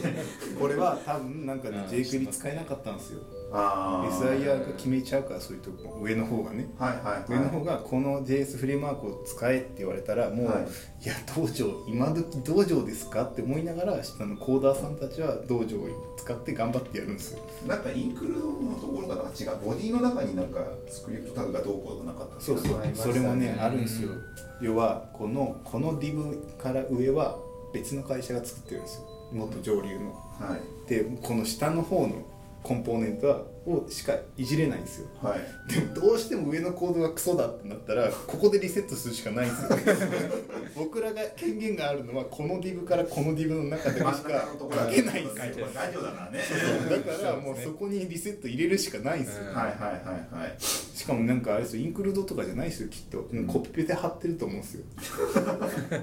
[0.58, 3.20] これは多分なんかねあー J クリ使えなかったんですよ
[3.52, 4.40] あー。
[4.40, 6.68] SIR が決めちゃうからそういうとこ上の方がね。
[6.78, 7.24] はいはいはい。
[7.28, 10.64] 上の方がこの JS フレームワークを使えって言われたらもう、はい。
[11.04, 17.40] い、や道場今時道場ですかって思いながら下のコーダーさんたちは道場を使って頑張ってやるんですよ。
[17.66, 22.80] なんかインクルードのところがなんか違うボディの中になんかスクリプトタグがどうこうとなかったそうそう。
[22.80, 24.10] ねそれもねうんあるんですよ。
[24.60, 27.36] 要はこのこの div から上は
[27.72, 29.06] 別の会社が作ってるんですよ。
[29.32, 30.12] もっと上流の。
[30.38, 30.88] はい。
[30.88, 32.22] でこの下の方の
[32.62, 35.08] コンポーネントはをしかいじれないんですよ。
[35.22, 35.72] はい。
[35.72, 39.68] でもどうしても上のコードがクソだってなったらここでリセットするしかないんですよ。
[40.76, 45.66] 僕らが権限があるのはこの div からこの div の中でしか書けないんですよ。
[45.74, 46.40] ラジオだからね。
[47.06, 49.88] だからもうそこにリセット入れるしかないんですよ、うんはいはいは
[50.38, 50.56] いはい
[51.00, 54.84] しかもなんかあれですよインクルードとかじゃないですよきっと、もうコピペで貼ってると思うんですよ。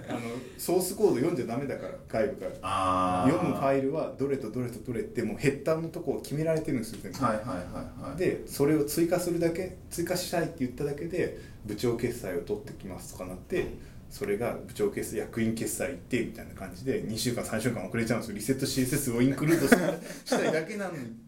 [0.10, 0.20] あの
[0.58, 3.26] ソースコード読んじゃダメだから外部から。
[3.30, 7.24] 読むファイルはどれとどれとどれってもうヘッダーのとこを決められてるんですよ全部。
[7.24, 8.18] はいはいはいはい。
[8.18, 11.38] でそれを追加するだけ追加したいって言っただけで
[11.68, 13.68] 部長決済を取ってきますとかなって
[14.10, 18.36] それが部長決済役員決済行ってみたいな感じで2週間3週間遅れちゃうんですよ。
[18.36, 19.78] リセット CSS をインクルードし
[20.26, 21.27] たしたいだけなのに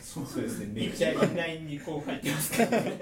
[0.00, 0.70] そうですね。
[0.72, 3.00] めっちゃインラインにこう入ってますからね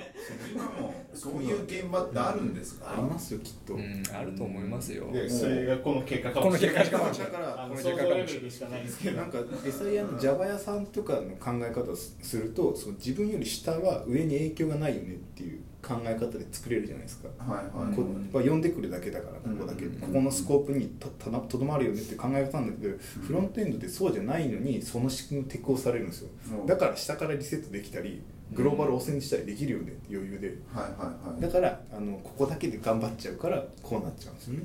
[0.53, 2.93] 今もそういう現場ってあるんですか？
[2.93, 5.11] ありますよきっと、うんあると思いますよ。
[5.13, 6.87] でそれがこの結果かもしれない。
[6.91, 7.43] この結果かもしれない。
[7.43, 8.35] あのこの結果かもしれない。
[8.35, 17.95] ルでしかないですけどなんか SIR の Java 屋さんとかの考え方をすするとその自分より下は上に影響がないよねっていう考え方で作れるじゃないですか、はいはい。
[17.95, 20.01] ここは読んでくるだけだからここだけ、うん。
[20.01, 26.29] ここのスコープにとどまるよねって考え方なんだけど、フロントエンドでそうじゃないのにその仕組み適用されるんですよ、
[26.61, 26.65] う。
[26.65, 28.23] んだから下からリセットできたり
[28.53, 30.57] グローバル汚染したりできるよねって余裕で。
[30.73, 31.41] はいはいはい。
[31.41, 34.63] だからあのここだけで頑張っちゃうからこうなっちゃうんですよね。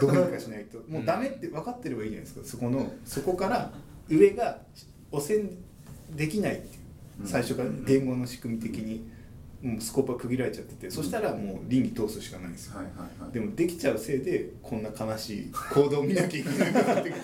[0.00, 0.78] どうにかしないと。
[0.88, 2.46] もうダメって分かってればいいじゃないですか。
[2.46, 3.72] そこのそこから
[4.08, 4.58] 上が
[5.12, 5.44] 汚染
[6.16, 6.80] できないっていう。
[7.26, 9.09] 最初から言語の仕組み的に
[9.62, 12.76] もうスコープは区切られちゃっててそしたらもう倫理通すしかないんですよ。
[12.76, 13.32] はいはいはい。
[13.32, 17.22] でもできちゃうせいでこんな悲しい行動を見なきゃいけなくなってくる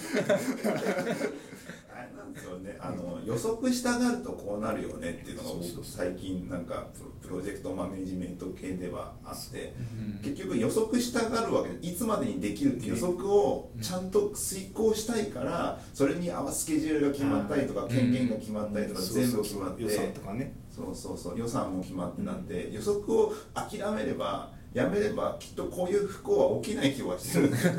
[2.36, 2.76] あれなんですよね。
[2.80, 5.48] あの予測したがるとこうなるよねっていうのが
[5.82, 6.86] 最近なんか
[7.22, 17.88] プロジェクトマネジメント系ではあってうん結局予測したがるわけでいつまでにできるって予測をちゃんと遂行したいからそれに合わせスケジュールが決まったりとかん。
[17.88, 19.82] 権限が決まったりとか全部決まって。
[19.82, 20.52] 予算とかね。
[20.70, 21.38] そうそうそう。
[21.38, 27.48] 予算も決まってなんで予測を諦めればやめればきっとこういう不幸は起きない気はしてる。
[27.48, 27.72] んですよ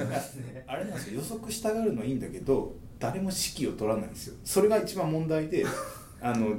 [0.67, 1.21] あれなんですよ。
[1.21, 4.35] 予測したがるのはいいんだけど誰も指揮を取らないんですよ。
[4.43, 5.65] それが一番問題で
[6.21, 6.55] あの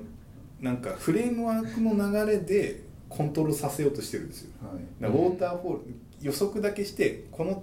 [0.61, 4.51] なんかフレームワークの流れでコントロールさせようとしてるんですよ。
[4.63, 5.03] はい。
[5.03, 5.81] だからウォーターフォール
[6.21, 7.63] 予測だけしてこの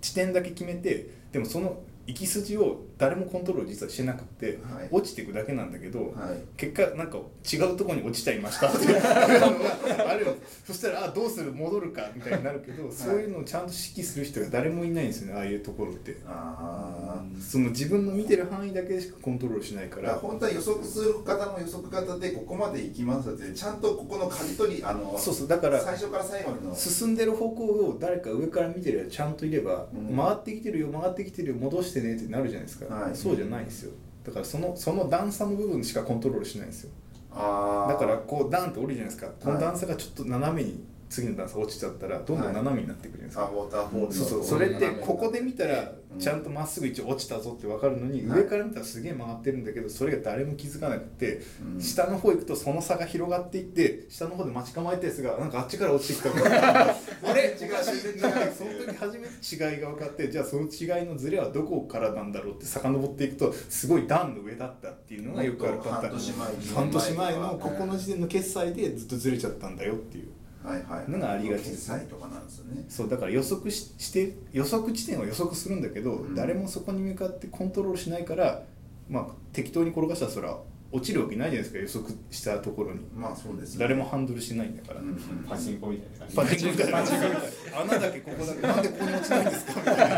[0.00, 4.88] 地点だけ決めてでもその行き筋を誰もコントロール実はしてなくて、はい。
[4.90, 6.12] 落ちていくだけなんだけど、はい。
[6.56, 7.18] 結果なんか
[7.52, 8.68] 違うところに落ちちゃいました。
[8.68, 10.34] っ てあるよ
[10.66, 11.52] そしたらあどうする？
[11.52, 16.16] 戻るかみたいになるけど、そういうのをちゃんと指揮する人が誰もいないんですよねああいうところって。
[16.26, 20.10] ああその自分の見てる範囲だけしかコントロールしないから。
[20.10, 26.74] ら本当は予測する方も予測方でここまで行きますってちゃんとここの舵取りあのそうそうだから最初から最後の。
[26.74, 30.16] 進んでる方向を誰か上から見てるやつちゃんといれば、うん。
[30.16, 33.16] 回ってきてるよ回ってきてるよ戻してねってなるじゃないですか、はい。
[33.16, 33.92] そうじゃないんですよ。
[34.24, 36.90] だからそのその段差の部分しかコントロールしないんですよ。
[37.30, 39.32] だからこうダンって降りるじゃないですか。
[39.42, 44.28] この段差がちょっと斜めに次の段差落ちちゃったらどんどん斜めになってくるじゃないですか、あウォーターフォールのそう。
[44.28, 44.44] そう。
[44.44, 46.18] それってここで見たらうん。
[46.18, 48.40] ちゃんとまっすぐ一応落ちたぞって分かるのに、はい。
[48.40, 51.40] 上から見たらすげえ曲がってるんだけどそれが誰も気づかなくて、
[51.74, 51.80] うん。
[51.80, 56.48] 下の方行くとその差が広がっていって下の方で待ち構えたやつがなんかあっちから落ちてきたか。
[56.48, 58.20] らあれ違う。
[58.20, 66.10] なんかその時初めて違いが分かってじゃあその違いのズレはどこからなんだろうって遡っていくとすごい段の上だったっていうのがよくあるパターン。
[66.10, 66.68] 半年前に。
[66.74, 70.28] 半年前のここの時点の決済でずっとずれちゃったんだよっていう。
[70.64, 71.10] はいはい。
[71.10, 72.84] のがありがちです決済とかなんですよね。
[72.88, 76.34] そうだから予測しして予測地点は予測するんだけど、うん。
[76.34, 78.62] 誰もそこに向かってコントロールしないから、
[79.08, 80.60] まあ、適当に転がしたらそれは
[80.94, 83.00] 落ちるわけないじゃないですか予測したところに。
[83.16, 83.80] まあそうですね。
[83.80, 85.16] 誰もハンドルしないんだから、うんうん。
[85.48, 86.36] パチンコみたいな感じ。
[86.36, 87.80] パチンコみたいな。
[87.80, 88.60] 穴だけここだけ。
[88.60, 89.72] なんでここに落ちないんですか？
[89.80, 90.12] みたいない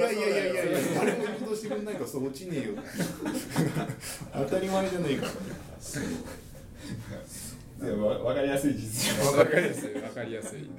[0.00, 2.74] やいやいやいやいや誰も誘導してくれないからそう落ちねえよ
[4.32, 5.32] 当たり前じゃないから。
[5.32, 6.16] でも
[7.80, 9.94] わわかりやすい実情わかりやすい。
[9.94, 10.70] わかりやすい。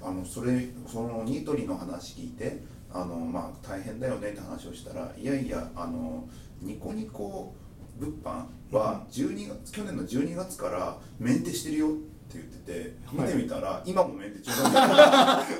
[0.00, 2.62] あのそれそのニトリの話聞いて
[2.92, 6.28] あの、まあ、大変だよねって話をしたらいやいやあの
[6.62, 7.54] ニコニコ
[7.98, 11.90] 物販は12月去年の12月からメンテしてるよっ
[12.30, 15.54] て言ってて見てみたら、今もメンテ中なんで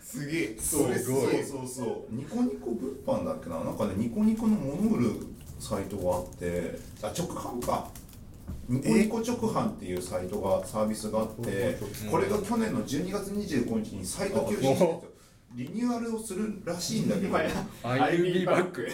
[0.00, 0.56] すすげえ。
[0.58, 1.44] そうすごい。
[1.44, 2.14] そうそうそう。
[2.14, 3.58] ニコニコ物販だっけな？
[3.64, 5.10] なんかねニコニコの物売る
[5.58, 7.88] サイトがあってあ直販か
[8.68, 11.78] ニコニコ直販っていうサイトがサービスがあって
[12.10, 14.72] これが去年の12月25日にサイト休止してるん。
[14.72, 15.04] ですよ
[15.54, 17.08] リニューアルをするらしいん。
[17.08, 17.50] だけど今や
[17.82, 18.88] IB バッグ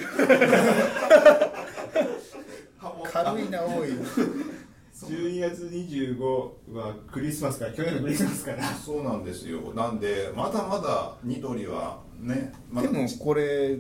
[3.12, 3.88] 軽いなおい
[4.94, 6.18] 12月25
[6.74, 9.24] はクリスマスから去年のクリスマスからそうなん。
[9.24, 9.98] ですよなん。
[9.98, 13.78] でまだまだニトリはねまだでもこれ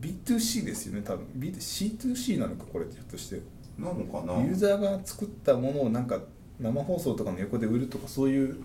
[0.00, 3.40] B2C ですよね多分 B- C2C なのかこれひょっとして
[3.78, 4.42] なのかな？
[4.42, 6.20] ユーザーが作ったものをなんか
[6.60, 8.56] 生放送とかの横で売るとかそういう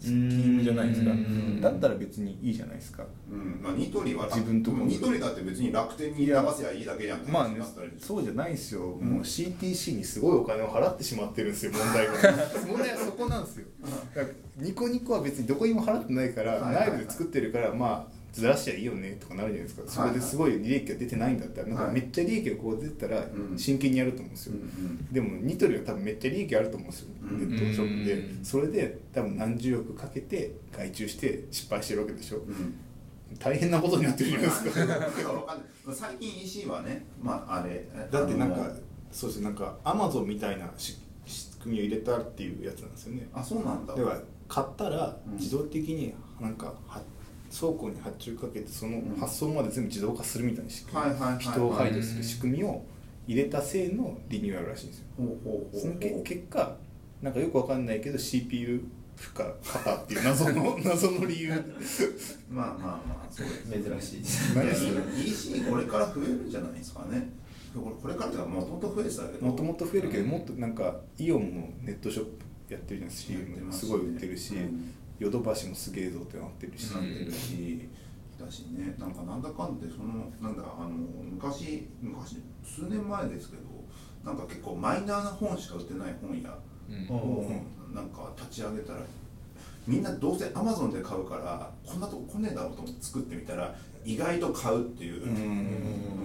[0.00, 1.10] スキームじゃないですか。
[1.10, 1.60] うん。
[1.60, 3.04] だったら別にいいじゃないですか。
[3.30, 3.60] うん。
[3.62, 7.60] まあ、ニトリは自分とこニトリだって別に楽天に流せばいいだけじゃんまあね
[7.98, 12.14] そうじゃないですよ、んもう CTC にすごいお金を払ってしまってるんですよ問題は
[12.66, 13.66] 問題はそこなんですよ。
[14.14, 14.34] だから
[14.64, 19.82] ニコニコは別にどこにも払ってないから、内部で作ってるからまあずらしちゃいいよねとかなるじゃないですか。
[19.86, 23.58] それですごい利益が出てないんだったらなんかはいめっちゃ利益がこう出てたらうん。
[23.58, 24.54] 真剣にやると思うんですよ、
[25.10, 32.38] でもニトリは多分めっちゃ利益あると思うんですよ、うんネットショップで、うんそれで多分何十億かけて外注して失敗してるわけでしょ。
[32.38, 32.74] うん。
[33.38, 35.58] 大変なことになってるじゃないですか。
[35.92, 38.70] 最近 EC はねまああれだってなんか
[39.10, 43.28] そうですなんかアマゾンみたいなし仕組みを入れたっていうやつなんですよね。
[43.32, 43.94] あそうなんだ。
[43.94, 45.36] では買ったらうん。
[45.36, 47.02] 自動的になんかは
[47.50, 52.84] 倉庫に発注かけてその発送まで全部自動化するみたいな仕組み、人を排除する仕組みを
[53.26, 55.04] 入れたせいのリニューアルらしいんですよ。
[55.16, 56.76] ほうほうほうそのけ結果
[57.22, 58.82] なんかよくわかんないけど CPU
[59.16, 61.50] 負荷型っていう謎の 謎の理由。
[61.50, 61.62] まあ
[62.50, 64.90] まあまあそう珍しいです何それ
[65.22, 67.28] EC これから増えるんじゃないですかね。
[67.74, 69.46] これこれからってもともと増えてたけど。
[69.46, 72.24] もともと増えるけどもっとなんかイオンもネットショッ
[72.66, 74.54] プやってるじゃないですかやってますすごい売ってるし。
[74.54, 77.88] うんヨドバシもすげえぞってなってるし、なってるし
[78.38, 83.62] だしねなんかなんだかんでそのなんだあの昔昔数年前ですけど
[84.24, 86.56] なんか結構マイナーな本しか売ってない本屋
[86.90, 87.16] うん。
[87.16, 87.50] を
[87.94, 89.00] なんか立ち上げたら
[89.86, 95.26] みんなどうせアマゾンで買うからこんなとこ来ねえだろうと思って作ってみたら意外と買うっていう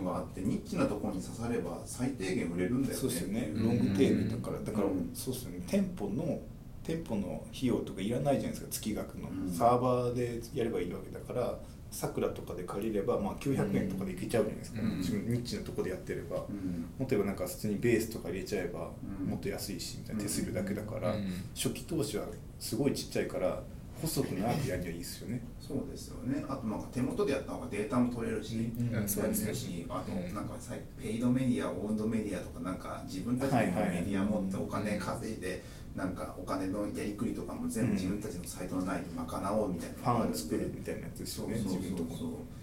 [0.03, 2.99] のがあってニッチなところに刺されば最低限売れるんだよね。
[2.99, 3.51] そうですよね。
[3.55, 4.59] うんロングテールだから。
[4.59, 5.09] だからうん。
[5.13, 5.63] そうですよね。
[5.67, 6.39] 店舗の
[6.83, 9.51] 店舗の費用とかいらないじゃないですか月額の、うん。
[9.51, 11.57] サーバーでやればいいわけだから
[11.91, 14.99] さくらとかで借りれば、まあ、900円とかでいけちゃうじゃないですか、うん。
[15.31, 17.05] ニッチなとこでやってれば、もうん。
[17.05, 18.89] っと言えばなんか普通にベースとか入れちゃえば
[19.21, 19.27] うん。
[19.27, 21.25] もっと安いしみたいな手数料だけだから、うん。
[21.55, 22.25] 初期投資は
[22.59, 23.61] すごいちっちゃいから
[24.01, 25.41] 細く長くやりゃいいですよね。
[25.61, 26.43] そうですよね。
[26.49, 28.95] あとなんか手元でやった方がデータも取れるし、うん。
[28.95, 29.07] うん。
[29.07, 29.53] そうですね。
[29.53, 30.33] しあとうん。
[30.33, 35.63] なんかさペイドメディアオウンドメディアとかなんか自分たちのメディア持ってお金稼いで
[35.95, 39.95] なんかお金のやりくりとかも全部自分たちのサイトの内で賄おうみたいな。
[39.95, 42.53] ファンを作るみたいなやつですよね自分のとこそ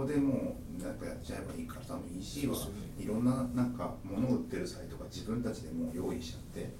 [0.00, 2.56] こでもうなんかやっちゃえばいいから多分 EC は
[2.98, 6.70] いろんななんか物を売ってるサイトが自分たちでもう用意しちゃって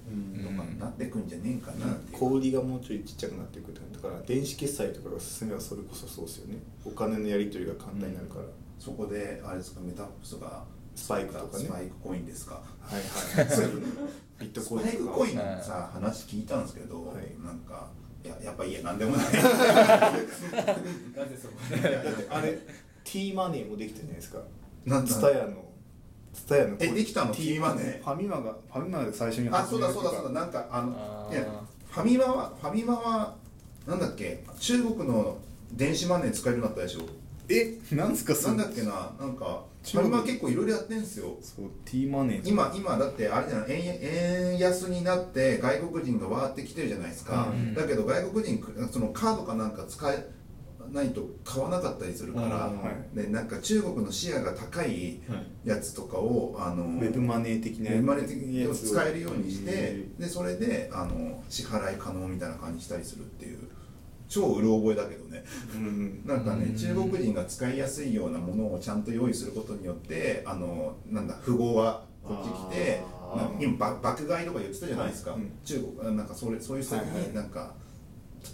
[0.41, 6.59] とかになってくんじゃねえかなっていう、小売りがもうちょいちっちゃくなっていくだから電子決済とかが進めばそれこそそうですよね。
[6.85, 8.45] お金のやり取りが簡単になるから、
[8.79, 10.63] そこであれですかメタフスが
[11.01, 11.63] スパイクとかね。
[11.65, 12.55] スパイクコインですか。
[12.55, 13.87] はいはいそういうの
[14.39, 14.83] ビットスコイン。
[14.83, 17.15] パイクコインのさ話聞いたんですけど、はい。
[17.43, 17.87] なんか
[18.23, 19.25] いややっぱいいやなんでもない。
[19.33, 19.43] なぜ
[21.41, 21.81] そこ？
[21.81, 22.57] でだってあれ
[23.03, 24.39] T マネーもできたじゃないですか。
[24.85, 25.63] なんだツタヤの
[26.33, 27.99] ツタヤのえできたの？T マネー？
[28.03, 30.29] ファミマがファミマで最初にあそうだそうだそうだ。
[30.41, 31.43] なんかあのいや
[31.89, 33.35] ファミマはファミマは
[33.87, 34.43] なんだっけ？
[34.59, 35.37] 中国の
[35.73, 37.01] 電子マネー使えるようになったでしょ。
[37.49, 39.11] えなんすかなんだっけな？
[39.19, 40.09] なんかファ中国。
[40.09, 41.37] ミマ結構いろいろやってんすよ。
[41.41, 47.73] そう T マネー今今だってあれじゃない円円安になって外国人がわーって来てるじゃないですか、うん。
[47.73, 50.27] だけど外国人そのカードかなんか使え
[50.91, 52.51] ないと買わなかったりするから、うん。
[52.81, 53.15] はい。
[53.15, 55.21] でなんか中国の視野が高い
[55.63, 63.59] やつとかをあのウェブマネー的なウェブマネー的に使えるようにしてへでそれであの支払い可能みたいな感じにしたりするっていう
[64.31, 65.43] 超うる覚えだけどね。
[65.73, 66.23] ーうん。
[66.25, 66.75] なんかねうん。
[66.75, 73.01] 中国人が使いやすいようなものをちゃんと用意することによってあのなんだ富豪がこっち来て
[73.59, 75.41] 今ば爆買いとか言ってたじゃないですか、はい。
[75.41, 75.51] うん。
[75.65, 77.21] 中国あなんかそれそういう人はいはい。
[77.27, 77.73] になんか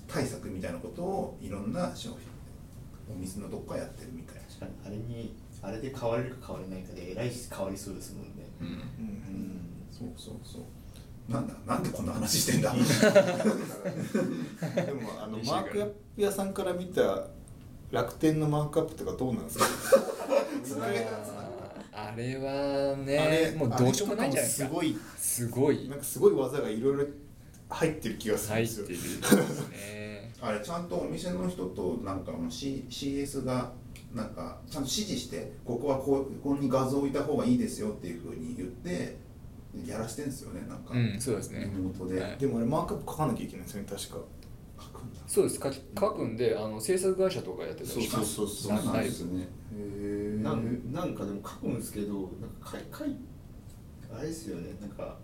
[0.08, 2.18] 対策みたいなことをいろんな商品
[3.16, 4.42] お店のどっかやってるみたいな。
[4.42, 8.48] 確かにあれにあれで変われるか変われないかでえらい変わりそうですもんね。
[8.62, 8.68] うん。
[8.68, 9.62] うん。
[9.92, 10.62] そうそうそう
[11.30, 12.74] なんだなんでこんな話してんだ？
[12.76, 12.80] で
[14.94, 17.28] もあのマークアップ屋さんから見た
[17.92, 19.66] 楽天のマークアップとかどうなんですか？
[20.64, 21.48] つなげたつな
[21.94, 24.68] あれはあねもうどうしようもないんじゃないですか。
[24.70, 25.90] すごいすごい。
[25.90, 27.06] なんかすごい技がいろいろ
[27.70, 28.84] 入ってる気がするん入ですよ。
[28.86, 30.34] ってるですね。
[30.40, 33.74] あれちゃんとお店の人となんかもう C CS が
[34.14, 39.18] なんかちゃんと指示してここはこうここに画像置いた方がいいですよっていうふうに言って
[39.86, 41.72] やらしてんですよねなんか、うんそうですね。
[41.74, 42.38] リモートで、はい。
[42.38, 44.18] でもあれマークアップ書かなきゃいけないんですよね確か。
[44.80, 45.20] 書くんだ。
[45.28, 45.60] そうです。
[45.62, 48.34] 書き書くんであの制作会社とかやってたりします。
[48.36, 49.48] そうそうそうなんですね。
[49.74, 53.16] へなんなんかでも書くんですけどなんか書い書い
[54.18, 54.70] あれですよね。
[54.80, 55.18] なんか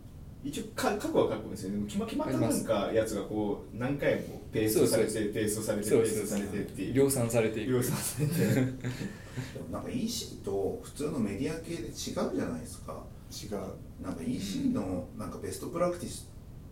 [0.44, 1.76] 一応か書くは書くんですよね。
[1.78, 6.94] でも決ま決まったなんかやつがこう何回もペーストされてそうペーストされてペーストされてっていう。
[6.94, 7.62] 量産されて。
[7.62, 8.56] いく量産されて。
[8.56, 13.04] でもなんか EC と普通のメディア系で違うじゃないですか。
[13.32, 13.58] 違う
[14.04, 16.28] なんか EC のなんかベストプラクティス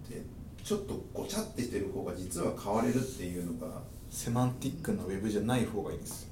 [0.05, 0.21] って
[0.63, 6.29] ちょっとごちゃってしてる方が実は変われるっていうのがセマンティックなウェブじゃない方がいいんですよ。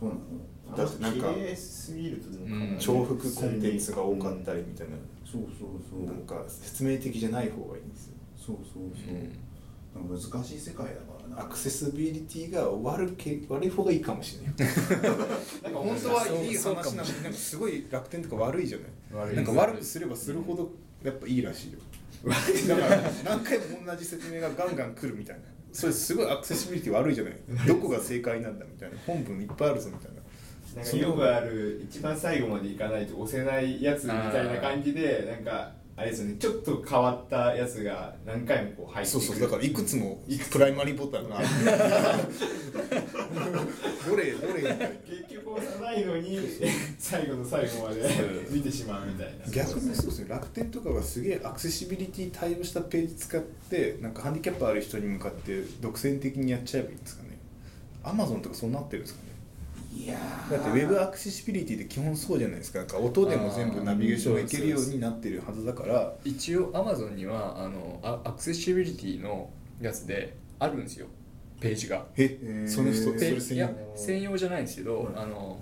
[0.00, 0.76] そうなの？
[0.76, 6.06] だってなんかすぎるとうん重複コンテンツが多かったりみたいな、そうそうそう。
[6.06, 8.14] なんか説明的じゃない方がいいんですよ。
[8.36, 9.14] そうそうそう、
[10.08, 11.42] なんか難しい世界だからな。
[11.42, 14.54] アクセシビリティが悪け悪い方がいいかもしれない。
[15.62, 18.88] なんか本当はいい話なのになんかすごい楽天とか悪いじゃない？
[19.10, 20.70] なんか悪くすればするほど
[21.02, 21.78] やっぱいいらしいよ。
[22.68, 25.42] だから何回も同じ説明がガンガン来るみたいな。
[25.72, 27.34] それすごいアクセシビリティ悪いじゃない。
[27.66, 28.96] どこが正解なんだみたいな。
[29.06, 30.16] 本文いっぱいあるぞみたいな。
[30.82, 39.24] なんか色がある一番最後までいかないと押せないやつみたいな感じでなんかあれですよねちょっと変わったやつが何回もこう入ってくる。
[39.24, 41.38] そうそうだからいくつもプライマリーボタンが。
[41.38, 41.48] ある
[44.06, 44.60] どれどれ？
[44.60, 46.38] みたいな結局押さないのに
[46.98, 48.02] 最後の最後まで
[48.50, 49.50] 見てしまうみたいな。
[49.50, 57.38] 逆にそうですね楽天とかがすげえアクセシビリティ対応したページ使ってなんかハンディキャップある人に向かって独占的にやっちゃえばいいんですかね。
[58.04, 59.25] アマゾンとかそうなってるんですかね
[60.50, 62.80] だってウェブアクセシビリティって基本そうじゃないですか。
[62.80, 66.12] なんか音でも全部ナビゲーションがいけるようになってるはずだから。
[66.24, 71.06] 一応 Amazon にはあのあアクセシビリティのやつであるんですよ。
[71.60, 72.06] ページが。
[72.16, 73.66] えその人そペれ専用？
[73.66, 75.58] いや専用じゃないんですけど、あの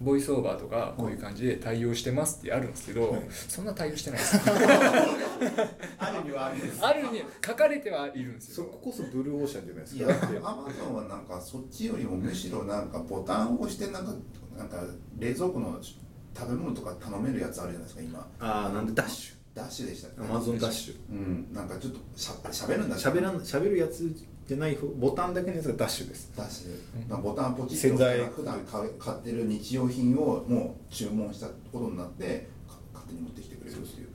[0.00, 3.22] ボイスオーバーとかこういう感じで対応してますってあるんですけど、はい。
[3.30, 4.38] そんな対応してないです。
[5.98, 6.84] あるにはあるんです。
[6.86, 8.64] あるに書かれてはいるんですよ。
[8.66, 14.14] そここそブルーオーシャンじゃないですいやかだってアマゾンはなんかそっちよりもむしろなんかボタンを押してなんか
[14.56, 14.76] なんか
[15.18, 18.30] 冷蔵庫の食べ物とか頼めるやつあるじゃないですか今。
[18.38, 20.20] ああなんでダッシダッシュでしたっけ？
[20.20, 20.96] ュアマゾンダッシュ。
[21.10, 21.48] うん。
[21.52, 24.14] なんかちょっとしゃ喋るんだ喋らん喋るやつ
[24.48, 26.32] じゃない方ボタンだけのやつがダッシュです。
[26.34, 27.10] ダッシュ。
[27.10, 27.18] なん。
[27.18, 34.08] かボタンポチッと普段買買ってる日用品をもう注文したことになってか勝手に持ってきてくれるっていう。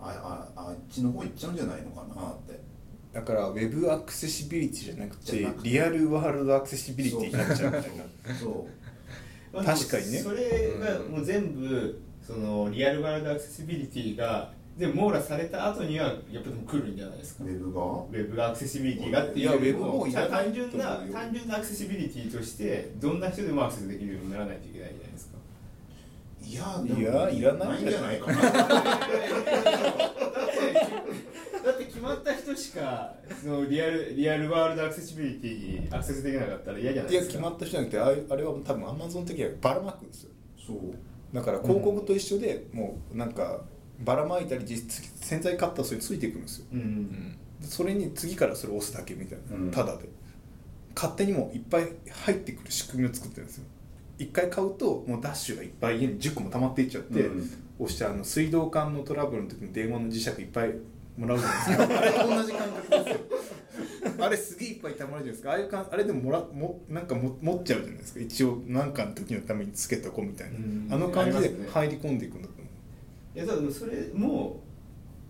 [0.00, 2.60] あああっちの方行っちゃうんじゃないのかなって。
[3.12, 5.68] だからウェブアクセシビリティじゃなくてじゃなくて。
[5.68, 8.34] リアルワールドアクセシビリティになっちゃうみたいな。
[8.34, 8.66] そ
[9.52, 9.56] う。
[9.56, 17.42] まあ確かにねそれがもう全部そのリアルワールドアクセシビリティがでも網羅された後にはやっぱでも来るんじゃないですか。
[17.44, 17.80] ウェブが？
[17.80, 25.38] ウェブがアクセシビリティがっていういやウェブも単純な単純なアクセシビリティとしてどんな人でもアクセスできるようにならないといけないじゃないですか。
[26.40, 28.20] いやいやいらないんじゃない？
[28.20, 28.40] かな。
[28.40, 28.48] だ
[31.72, 37.40] って決まった人しかそのリアルリアルワールドアクセシビリティにアクセスできなかったら嫌じゃないいやですか。
[37.40, 40.30] 決まった人じゃなくてあれあれは多分アマゾン的にはばらまくんですよ。
[40.64, 40.76] そう。
[41.34, 43.62] だから広告と一緒で、もうなんか
[44.00, 46.66] ばらまいたり実潜在カッターそれについていくんですよ。
[46.72, 49.70] うんうんそれに次からそれを押すだけみたいな、うん。
[49.72, 50.08] ただで。
[50.94, 53.64] 勝手にもういっぱい入ってくる仕組みを作ってるんですよ。
[54.18, 60.74] 一回買うともうダッシュがいっぱい家に10個も溜まっていっちゃって、うん押してあの水道管のトラブルの時に電話の磁石いっぱい
[61.16, 61.98] もらうじゃないですか。
[62.00, 63.18] あれと同じ感覚ですよ。
[64.18, 65.50] あれすげえいっぱい溜まるじゃないですか。
[65.50, 68.20] ああいうかあれでももらもなんかも持っちゃうじゃないですか。
[68.20, 72.54] 一応何かの時のためにつけとこうみたいな、うんあの感じで入り込んでいくんだと。
[72.54, 72.57] 思う
[73.38, 74.64] いやだからそれも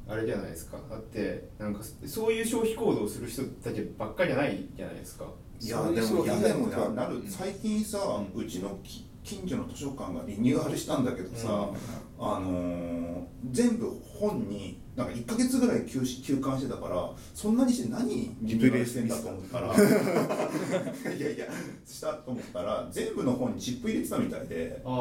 [0.08, 0.78] あれじゃないですか。
[0.90, 5.26] だってなんかそういう消費行動をする人たちばっかりじゃないじゃないですか。
[5.60, 7.98] いやでもいやでもがななる最近さ、
[8.34, 11.70] うちのき近所の図書館がリニューアルしたんだけどさ、
[12.18, 19.66] あのー全部本になんか1か月ぐらい休止休館してたからそんなにして何リニューアルしてんだと思ったら
[21.14, 21.46] いやいや
[21.86, 24.82] したと思ったら全部の本にチップ入れてたみたいで。
[24.84, 24.92] ああ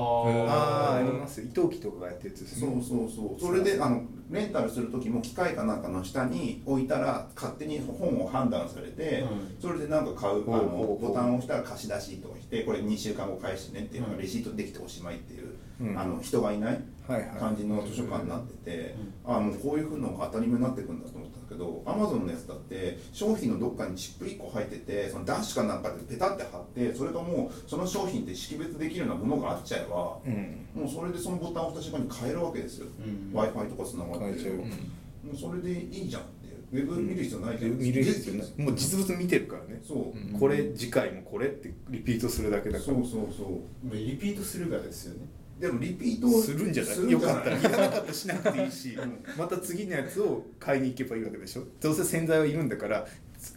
[0.92, 1.48] あありますよ。
[1.48, 3.42] 伊藤木とかがやってるやつですそうねそうそう。
[3.42, 16.00] それであのレンタルする時も機械かなんかの下に置いたら勝手に本を判断されて、うんそれでなんか買うあのボタンを押したら貸し出しとかしてこれ2週間後返してねっていうのがレシートできておしまいっていう、うん。
[16.00, 18.96] あの人がいない感じの図書館になってて、
[19.26, 30.68] あもうこういうふうのが当たり前になってくんだと思ったんだけどアマゾンのやつだって商品のどっかにチップ1個入っててそのダッシュかなんかでペタって貼ってそれがもうその商品って識別できるようなものがあっちゃえば、うん。
[30.76, 33.34] もうそれでそのボタンを押した瞬間に買えるわけですよ、うん。
[33.34, 36.24] w i f i とかつながってもうそれでいいじゃん
[36.72, 38.62] ウェブ見る必要ないじゃん、見る必要ない。
[38.62, 39.82] もう実物見てるからね。
[39.88, 42.84] そう、うんこれ次回もこれってリピートするだけだから。
[42.84, 43.96] そうそうそう。
[43.96, 45.28] リピートするがですよね
[45.60, 47.12] でもリピートをするんじゃない？
[47.12, 47.58] よかったら。
[47.60, 48.98] いらなかったらしなくていいし
[49.38, 51.64] また次のやつを買いに行けばいいわけでしょ？
[51.82, 53.08] どうせ洗剤はいるんだから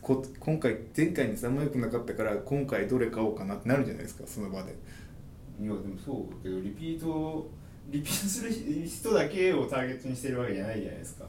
[0.00, 4.74] こ今回前回にあんま良くなかったから今回どれ買おうかなってなるじゃないですかその場で。
[5.60, 7.50] いやでもそうだけどリピート
[7.90, 8.50] リピートする
[8.86, 11.26] 人だけをターゲットにしてるわけじゃないじゃないですか。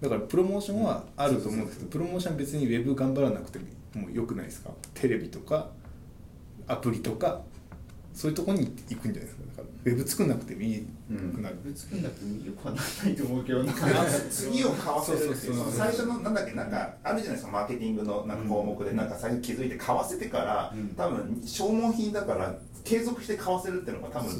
[0.00, 3.58] だからプロモーションはあると思うんですけどプロモーション別にウェブ頑張らなくて
[3.98, 4.70] もよくないですか？
[4.92, 5.70] テレビとか
[6.66, 7.42] アプリとか
[8.14, 9.42] そういうところに行くんじゃないですか。
[9.56, 13.72] だからウェブ作んなくてもいいくなる、作んなくてもよくはならないと思うけどな。
[14.30, 15.34] 次を買わせるっていう。
[15.34, 20.88] そうそうそうその最初のなんだっけなんかあるじゃないですかマーケティングのなんか項目でなんか最初気づいて買わせてから、うん。
[20.94, 24.32] 多分消耗品だから継続して買わせるっていうのが多分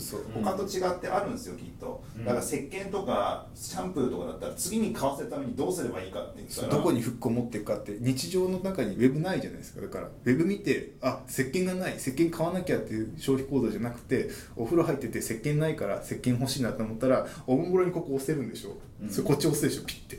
[0.45, 2.05] 他と違ってあるんですよきっと。
[2.17, 2.25] うん。
[2.25, 6.69] だから石鹸とかシャンプーとかだったら次に買わせるためにどうすればいいかって言ったら。
[6.69, 9.81] どこにフックを持っていくかって日常の中にウェブないじゃないですか。
[9.81, 19.11] だからウェブ見てあ石鹸がない石鹸買わなきゃっていう消費行動じゃなくてお風呂入ってて石鹸ないから石鹸欲しいなと思ったらおもむろにここ押せるんでしょ、うん。
[19.11, 20.15] それこっち押すでしょピッて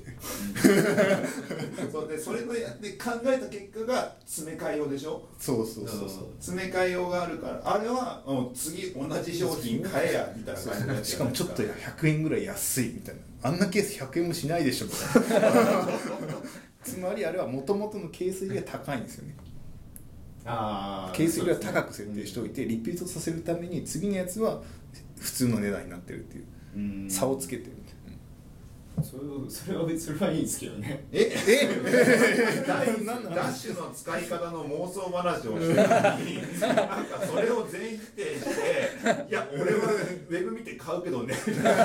[1.91, 5.28] そうでそれのやで考えた結果が詰め替え用でしょ？
[5.38, 6.28] そうそうそうそう。
[6.39, 13.21] 詰め替え用があるからあれはもう次同じ商品買えやみたいな感じしかもちょっと100円ぐらい安いみたいな。
[13.43, 14.91] あんなケース100円もしないでしょみ
[15.30, 15.88] たいな
[16.84, 19.36] つまりあれはもともとのケース入りが高いんですよね。
[20.47, 24.61] あケース入りは高く設定しておいてリピートさせるために次のやつは
[25.19, 26.45] 普通の値段になってるっていう。
[26.76, 27.09] うん。
[27.09, 27.71] 差をつけてる
[29.04, 31.06] それをそれは別それはいいんですけどね。
[31.12, 31.36] え？
[32.66, 35.82] ダッなんなのダッシュの使い方の妄想話をしてるのに
[36.60, 38.50] なんかそれを全否定して
[39.30, 39.80] 「いや俺は
[40.30, 41.76] ウェブ見て買うけどね」なん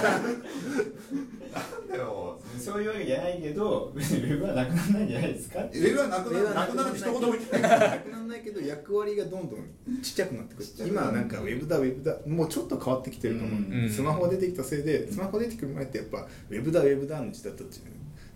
[1.88, 2.38] だよ。
[2.58, 5.60] そういうわけじゃないけど別にウェブはなくならないんじゃないですか？
[5.60, 7.62] ウェブはなくなるなくなるって一言も言ってない。
[7.70, 9.60] なくならないけど役割がどんどん
[10.02, 10.64] ちっちゃくなってくる。
[10.64, 12.16] ちっちゃく今はなんかウェブだウェブだ。
[12.26, 13.90] もうちょっと変わってきてると思う、うん。
[13.90, 17.82] スマホが出てきたせいでスマホが出てくる前ってやっぱウェブだウェブだの時代だったっていう。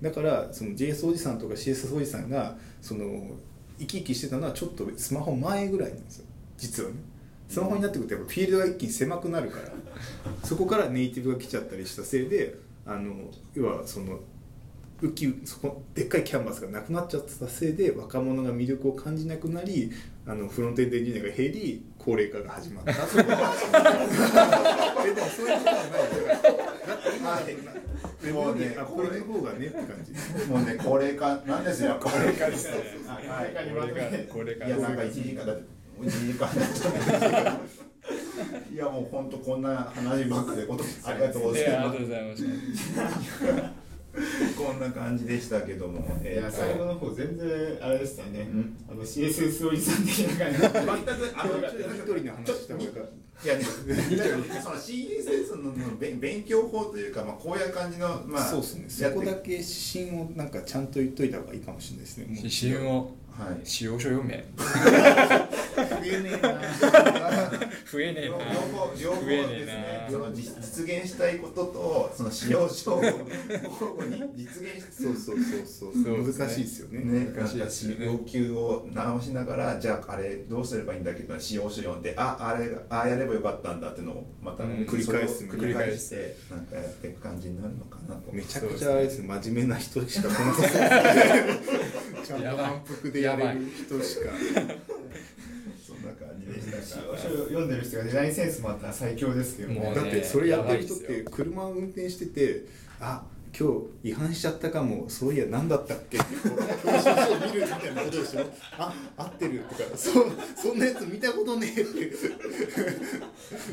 [0.03, 3.05] だからその JS おじさんとか CSS おじさんがその
[3.79, 6.25] 生き生きしてたのはちょっとスマホ前ぐらいなんですよ。
[6.57, 6.97] 実はね。
[7.49, 9.69] スマホになってくるとやっぱフィールドが一気に狭くなるから。
[10.45, 12.57] そこからネイティブが来ちゃったりしたせいで
[12.87, 14.19] あの要はその
[15.01, 19.91] 浮きそこでっかいキャンバスがなくなっちゃったせいで若者が魅力を感じなくなり
[20.27, 22.93] あのフロントエンドエンジニアが減り高齢化が始まった。
[22.93, 22.95] え
[25.15, 25.93] でもそういうことはない。
[25.93, 25.99] よ
[26.87, 27.03] だっ
[27.45, 27.73] て今
[28.33, 29.19] もうねこれ。
[29.21, 30.47] の方がねって感じ。
[30.47, 31.99] もうね高齢化なんですよ。
[32.01, 32.71] 高齢化です。
[33.09, 35.63] あはいこれからまとめてこれかいやなんか1時間だって
[36.01, 36.61] 1時間に
[37.45, 37.61] なっ
[38.73, 41.79] いやもう本当こんな話ばっかでことありがとうございます。
[41.79, 42.45] ありがとうございまし
[42.97, 43.85] た
[44.57, 47.49] こんな感じでしたけども、いや最後の方全然
[47.83, 48.77] あれでしたね、うん。
[48.89, 50.61] あの CSS おじさん的な感じ。
[50.61, 50.79] 全く
[51.37, 51.73] あの一
[52.05, 52.79] 人の話したっ
[53.43, 58.89] いや、ね、その CSS のの勉勉強法というか、まあ、こういう感じの、まあ、そうですね。
[58.89, 62.27] そこだけ指針をなんかちゃんと言っといた方がいいかもしれないですね。
[62.29, 63.15] 指針を？
[63.37, 63.61] はい。
[63.65, 64.45] 使用書読め。
[64.57, 64.65] 増
[66.05, 66.51] えねえな
[67.95, 68.45] 増えねえ両な。
[68.45, 70.09] 方両方ですね。
[70.11, 73.15] その実実現したいこととその使用書を交
[73.97, 75.93] 互に実現し そうそうそうそう。
[76.05, 76.45] そうですね。
[76.45, 76.99] 難しいですよね。
[77.01, 84.71] ね、難しいですよね要求を直しながらじゃああれどうすればいいんだっけど使用書読んでああれああやればよかったんだっていうのをまたうん。
[84.85, 88.33] 繰り返す繰り返してなんかやっていく感じになるのかなと。
[88.33, 89.29] めちゃくちゃあれですね。
[89.29, 90.53] 真面目な人しかこの
[92.25, 94.31] ちゃんと反復でやれる人しか
[95.87, 99.93] そんな感じでした使用か書読んでる人がデザインセンスもあったら最強ですけどね。
[99.95, 102.65] だってそれやってる人って車を運転してて
[103.01, 103.23] あ
[103.57, 103.69] 今
[104.03, 106.19] 日違反しちゃったかもそういや何だったっけ？
[106.19, 108.41] ってこう教習所を見るみたいなことでしょ？
[108.79, 110.27] あ合ってるとかそう
[110.57, 112.13] そんなやつ見たことねえって。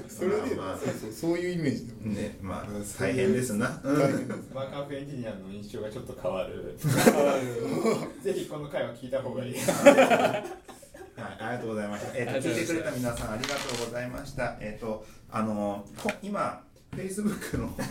[0.08, 1.88] それで、まあまあそうそうそういうイメージ。
[1.88, 2.68] でねまあ
[3.00, 4.40] 大変ですな、うん大変です。
[4.54, 6.76] マークアップエンジニアの印象がちょっと変わる。
[8.24, 9.56] ぜひこの回は聞いた方がいい
[11.16, 12.18] はい、ありがとうございました。
[12.18, 14.58] えっ、と、ありがとうございました聞いてくれた皆さん、ありがとうございました。
[14.60, 16.64] えっ、と、あの、こ今。
[16.96, 17.84] Facebook の フ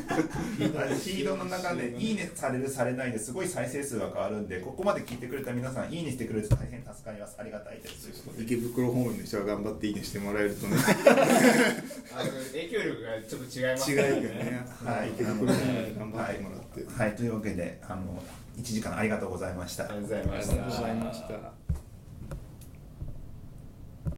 [0.61, 7.37] ィードの中で いいねされるされないですごい再生数が変わるんでここまで聞いてくれた皆さんいいねしてくれると大変助かります。
[7.39, 8.03] ありがたいです。
[8.03, 10.77] ということで池袋ホームの人は頑張っていいねしてもらえるとね。
[12.15, 15.09] あの影響力がちょっと違います違からうよね、はい。
[15.11, 17.17] 池袋ホームで頑張ってもらって、はい。
[17.17, 18.23] というわけであの
[18.59, 19.85] 1時間ありがとうございました。
[19.85, 21.25] ありがとうございましありがとうございたました。
[21.25, 21.80] ありがとうございました